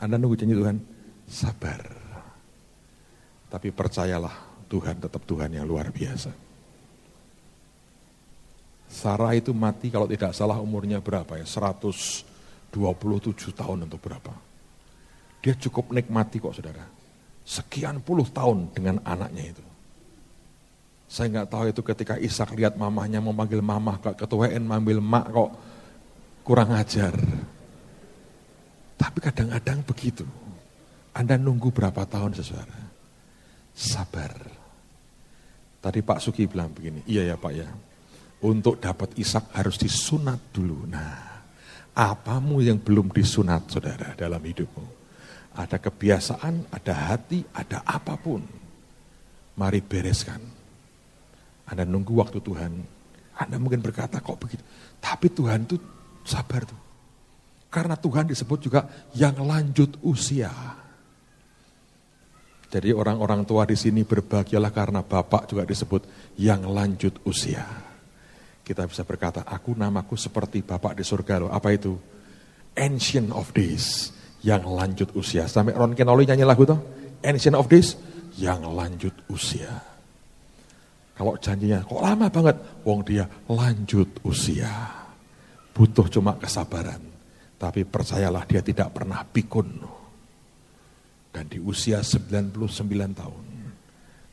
Anda 0.00 0.16
nunggu 0.16 0.40
janji 0.40 0.56
Tuhan, 0.56 0.80
sabar. 1.28 1.84
Tapi 3.52 3.68
percayalah, 3.68 4.64
Tuhan 4.64 4.96
tetap 4.96 5.20
Tuhan 5.28 5.52
yang 5.52 5.68
luar 5.68 5.92
biasa. 5.92 6.32
Sarah 8.90 9.36
itu 9.36 9.52
mati 9.52 9.92
kalau 9.92 10.08
tidak 10.08 10.32
salah 10.32 10.56
umurnya 10.56 11.04
berapa 11.04 11.36
ya, 11.36 11.44
127 11.44 12.24
tahun 13.52 13.78
untuk 13.84 14.00
berapa. 14.00 14.32
Dia 15.44 15.52
cukup 15.52 15.92
nikmati 15.92 16.40
kok 16.40 16.56
saudara. 16.56 16.88
Sekian 17.44 18.00
puluh 18.00 18.24
tahun 18.28 18.72
dengan 18.72 19.04
anaknya 19.04 19.52
itu. 19.52 19.69
Saya 21.10 21.26
nggak 21.26 21.50
tahu 21.50 21.64
itu 21.74 21.82
ketika 21.82 22.14
Ishak 22.22 22.54
lihat 22.54 22.78
mamahnya 22.78 23.18
memanggil 23.18 23.58
mamah 23.58 23.98
kok 23.98 24.14
ketuaan 24.14 24.62
manggil 24.62 25.02
mak 25.02 25.26
kok 25.34 25.50
kurang 26.46 26.70
ajar. 26.70 27.10
Tapi 28.94 29.18
kadang-kadang 29.18 29.82
begitu. 29.82 30.22
Anda 31.10 31.34
nunggu 31.34 31.74
berapa 31.74 32.06
tahun 32.06 32.38
sesuara? 32.38 32.78
Sabar. 33.74 34.38
Tadi 35.82 35.98
Pak 35.98 36.22
Suki 36.22 36.46
bilang 36.46 36.70
begini, 36.70 37.02
iya 37.10 37.26
ya 37.26 37.34
Pak 37.34 37.52
ya. 37.58 37.66
Untuk 38.46 38.78
dapat 38.78 39.10
Ishak 39.18 39.50
harus 39.50 39.82
disunat 39.82 40.54
dulu. 40.54 40.86
Nah, 40.86 41.42
apamu 41.90 42.62
yang 42.62 42.78
belum 42.78 43.10
disunat 43.10 43.66
saudara 43.66 44.14
dalam 44.14 44.38
hidupmu? 44.38 44.86
Ada 45.58 45.82
kebiasaan, 45.82 46.70
ada 46.70 46.94
hati, 46.94 47.42
ada 47.50 47.82
apa 47.82 48.14
pun. 48.14 48.46
Mari 49.58 49.82
bereskan 49.82 50.59
anda 51.70 51.86
nunggu 51.86 52.18
waktu 52.18 52.42
Tuhan. 52.42 52.72
Anda 53.38 53.56
mungkin 53.62 53.78
berkata 53.78 54.18
kok 54.18 54.42
begitu. 54.42 54.60
Tapi 54.98 55.30
Tuhan 55.30 55.70
itu 55.70 55.78
sabar 56.26 56.66
tuh. 56.66 56.80
Karena 57.70 57.94
Tuhan 57.94 58.26
disebut 58.26 58.58
juga 58.58 58.90
yang 59.14 59.38
lanjut 59.46 59.94
usia. 60.02 60.50
Jadi 62.70 62.90
orang-orang 62.90 63.46
tua 63.46 63.66
di 63.66 63.78
sini 63.78 64.02
berbahagialah 64.02 64.70
karena 64.74 65.00
Bapak 65.06 65.46
juga 65.46 65.62
disebut 65.62 66.34
yang 66.38 66.66
lanjut 66.66 67.22
usia. 67.26 67.66
Kita 68.62 68.86
bisa 68.86 69.02
berkata, 69.06 69.42
aku 69.46 69.74
namaku 69.74 70.14
seperti 70.14 70.62
Bapak 70.62 70.98
di 70.98 71.02
surga 71.06 71.46
loh. 71.46 71.50
Apa 71.50 71.74
itu? 71.74 71.94
Ancient 72.78 73.34
of 73.34 73.50
Days, 73.50 74.14
yang 74.46 74.62
lanjut 74.62 75.10
usia. 75.18 75.50
Sampai 75.50 75.74
Ron 75.74 75.98
Kenoli 75.98 76.26
nyanyi 76.26 76.46
lagu 76.46 76.62
tuh, 76.62 76.78
Ancient 77.26 77.58
of 77.58 77.66
Days, 77.66 77.98
yang 78.38 78.62
lanjut 78.62 79.14
usia. 79.26 79.89
Kalau 81.20 81.36
janjinya 81.36 81.84
kok 81.84 82.00
lama 82.00 82.32
banget, 82.32 82.56
wong 82.80 83.04
dia 83.04 83.28
lanjut 83.44 84.08
usia. 84.24 84.72
Butuh 85.76 86.08
cuma 86.08 86.32
kesabaran. 86.40 86.96
Tapi 87.60 87.84
percayalah 87.84 88.48
dia 88.48 88.64
tidak 88.64 88.88
pernah 88.96 89.20
pikun. 89.28 89.68
Dan 91.28 91.44
di 91.44 91.60
usia 91.60 92.00
99 92.00 92.56
tahun, 93.12 93.46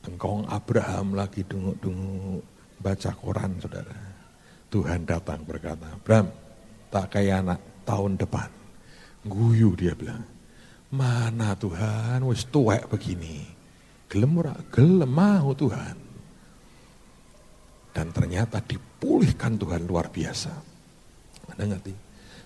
engkau 0.07 0.47
Abraham 0.47 1.19
lagi 1.19 1.43
dunguk-dunguk 1.43 2.79
baca 2.79 3.11
koran 3.19 3.59
saudara. 3.59 3.99
Tuhan 4.71 5.03
datang 5.03 5.43
berkata, 5.43 5.91
Bram, 5.99 6.31
tak 6.87 7.19
kayak 7.19 7.43
anak 7.43 7.59
tahun 7.83 8.15
depan. 8.15 8.47
Guyu 9.27 9.75
dia 9.75 9.91
bilang, 9.91 10.23
mana 10.95 11.51
Tuhan, 11.59 12.23
wis 12.23 12.47
tuwek 12.47 12.87
begini. 12.87 13.43
Gelem 14.07 14.39
ora? 14.39 14.55
Gelem 14.71 15.11
mau 15.11 15.51
Tuhan. 15.51 16.06
Dan 17.97 18.13
ternyata 18.13 18.61
dipulihkan 18.61 19.57
Tuhan 19.57 19.89
luar 19.89 20.13
biasa. 20.13 20.53
Anda 21.49 21.65
ngerti? 21.65 21.93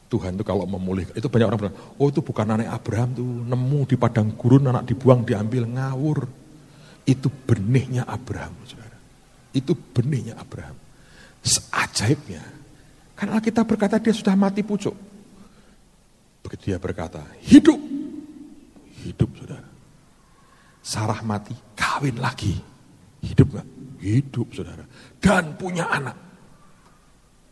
Tuhan 0.08 0.40
itu 0.40 0.48
kalau 0.48 0.64
memulihkan, 0.64 1.12
itu 1.20 1.28
banyak 1.28 1.48
orang 1.48 1.60
bilang, 1.60 1.78
oh 2.00 2.08
itu 2.08 2.24
bukan 2.24 2.56
anak 2.56 2.72
Abraham 2.72 3.10
tuh, 3.12 3.28
nemu 3.28 3.80
di 3.84 3.96
padang 4.00 4.32
gurun, 4.40 4.72
anak 4.72 4.88
dibuang, 4.88 5.28
diambil, 5.28 5.68
ngawur. 5.68 6.24
Itu 7.04 7.28
benihnya 7.28 8.08
Abraham, 8.08 8.56
saudara. 8.64 8.96
Itu 9.52 9.76
benihnya 9.76 10.40
Abraham. 10.40 10.80
Seajaibnya. 11.44 12.44
Karena 13.20 13.44
kita 13.44 13.68
berkata 13.68 14.00
dia 14.00 14.16
sudah 14.16 14.36
mati 14.40 14.64
pucuk. 14.64 14.96
Begitu 16.48 16.72
dia 16.72 16.80
berkata, 16.80 17.28
hidup. 17.44 17.80
Hidup, 19.04 19.36
saudara. 19.36 19.68
Sarah 20.80 21.20
mati, 21.28 21.52
kawin 21.76 22.24
lagi. 22.24 22.56
Hidup 23.20 23.60
gak? 23.60 23.81
Hidup, 24.02 24.50
saudara. 24.58 24.84
Dan 25.22 25.54
punya 25.56 25.86
anak. 25.86 26.18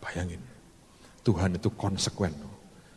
Bayangin. 0.01 0.41
Tuhan 1.21 1.61
itu 1.61 1.69
konsekuen. 1.77 2.33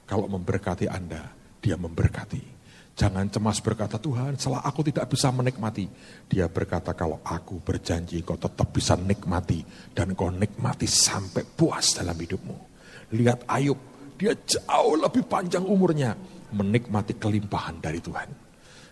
Kalau 0.09 0.25
memberkati 0.25 0.89
Anda, 0.89 1.29
dia 1.61 1.77
memberkati. 1.77 2.53
Jangan 2.93 3.29
cemas 3.33 3.61
berkata, 3.61 3.97
Tuhan 3.97 4.37
setelah 4.37 4.65
aku 4.65 4.85
tidak 4.85 5.09
bisa 5.13 5.33
menikmati. 5.33 5.89
Dia 6.29 6.49
berkata, 6.49 6.93
kalau 6.93 7.21
aku 7.25 7.61
berjanji 7.61 8.21
kau 8.25 8.37
tetap 8.41 8.73
bisa 8.73 8.97
nikmati. 8.97 9.65
Dan 9.93 10.17
kau 10.17 10.33
nikmati 10.33 10.89
sampai 10.89 11.45
puas 11.45 11.97
dalam 11.97 12.17
hidupmu. 12.17 12.57
Lihat 13.13 13.49
Ayub, 13.49 13.77
dia 14.17 14.33
jauh 14.33 14.97
lebih 14.97 15.29
panjang 15.29 15.65
umurnya. 15.65 16.17
Menikmati 16.53 17.17
kelimpahan 17.17 17.81
dari 17.81 18.01
Tuhan. 18.01 18.29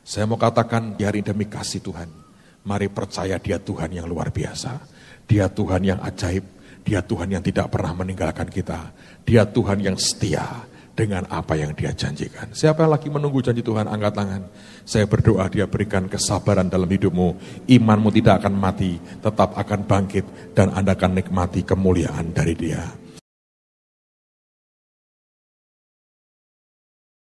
Saya 0.01 0.25
mau 0.25 0.41
katakan 0.41 0.97
di 0.97 1.05
hari 1.05 1.21
demi 1.21 1.45
kasih 1.45 1.85
Tuhan. 1.85 2.30
Mari 2.61 2.93
percaya 2.93 3.41
dia 3.41 3.57
Tuhan 3.57 3.89
yang 3.93 4.05
luar 4.05 4.29
biasa. 4.29 4.81
Dia 5.25 5.49
Tuhan 5.49 5.81
yang 5.85 6.01
ajaib. 6.05 6.45
Dia 6.81 7.01
Tuhan 7.05 7.29
yang 7.33 7.45
tidak 7.45 7.73
pernah 7.73 7.93
meninggalkan 7.93 8.49
kita. 8.49 8.93
Dia 9.25 9.45
Tuhan 9.49 9.85
yang 9.85 9.97
setia 10.01 10.65
dengan 11.01 11.25
apa 11.33 11.57
yang 11.57 11.73
dia 11.73 11.97
janjikan. 11.97 12.53
Siapa 12.53 12.85
yang 12.85 12.93
lagi 12.93 13.09
menunggu 13.09 13.41
janji 13.41 13.65
Tuhan, 13.65 13.89
angkat 13.89 14.13
tangan. 14.13 14.43
Saya 14.85 15.09
berdoa 15.09 15.49
dia 15.49 15.65
berikan 15.65 16.05
kesabaran 16.11 16.69
dalam 16.69 16.89
hidupmu. 16.89 17.37
Imanmu 17.69 18.13
tidak 18.13 18.45
akan 18.45 18.55
mati, 18.57 19.01
tetap 19.01 19.57
akan 19.57 19.81
bangkit. 19.89 20.53
Dan 20.53 20.77
Anda 20.77 20.93
akan 20.93 21.17
nikmati 21.17 21.65
kemuliaan 21.65 22.37
dari 22.37 22.53
dia. 22.53 22.85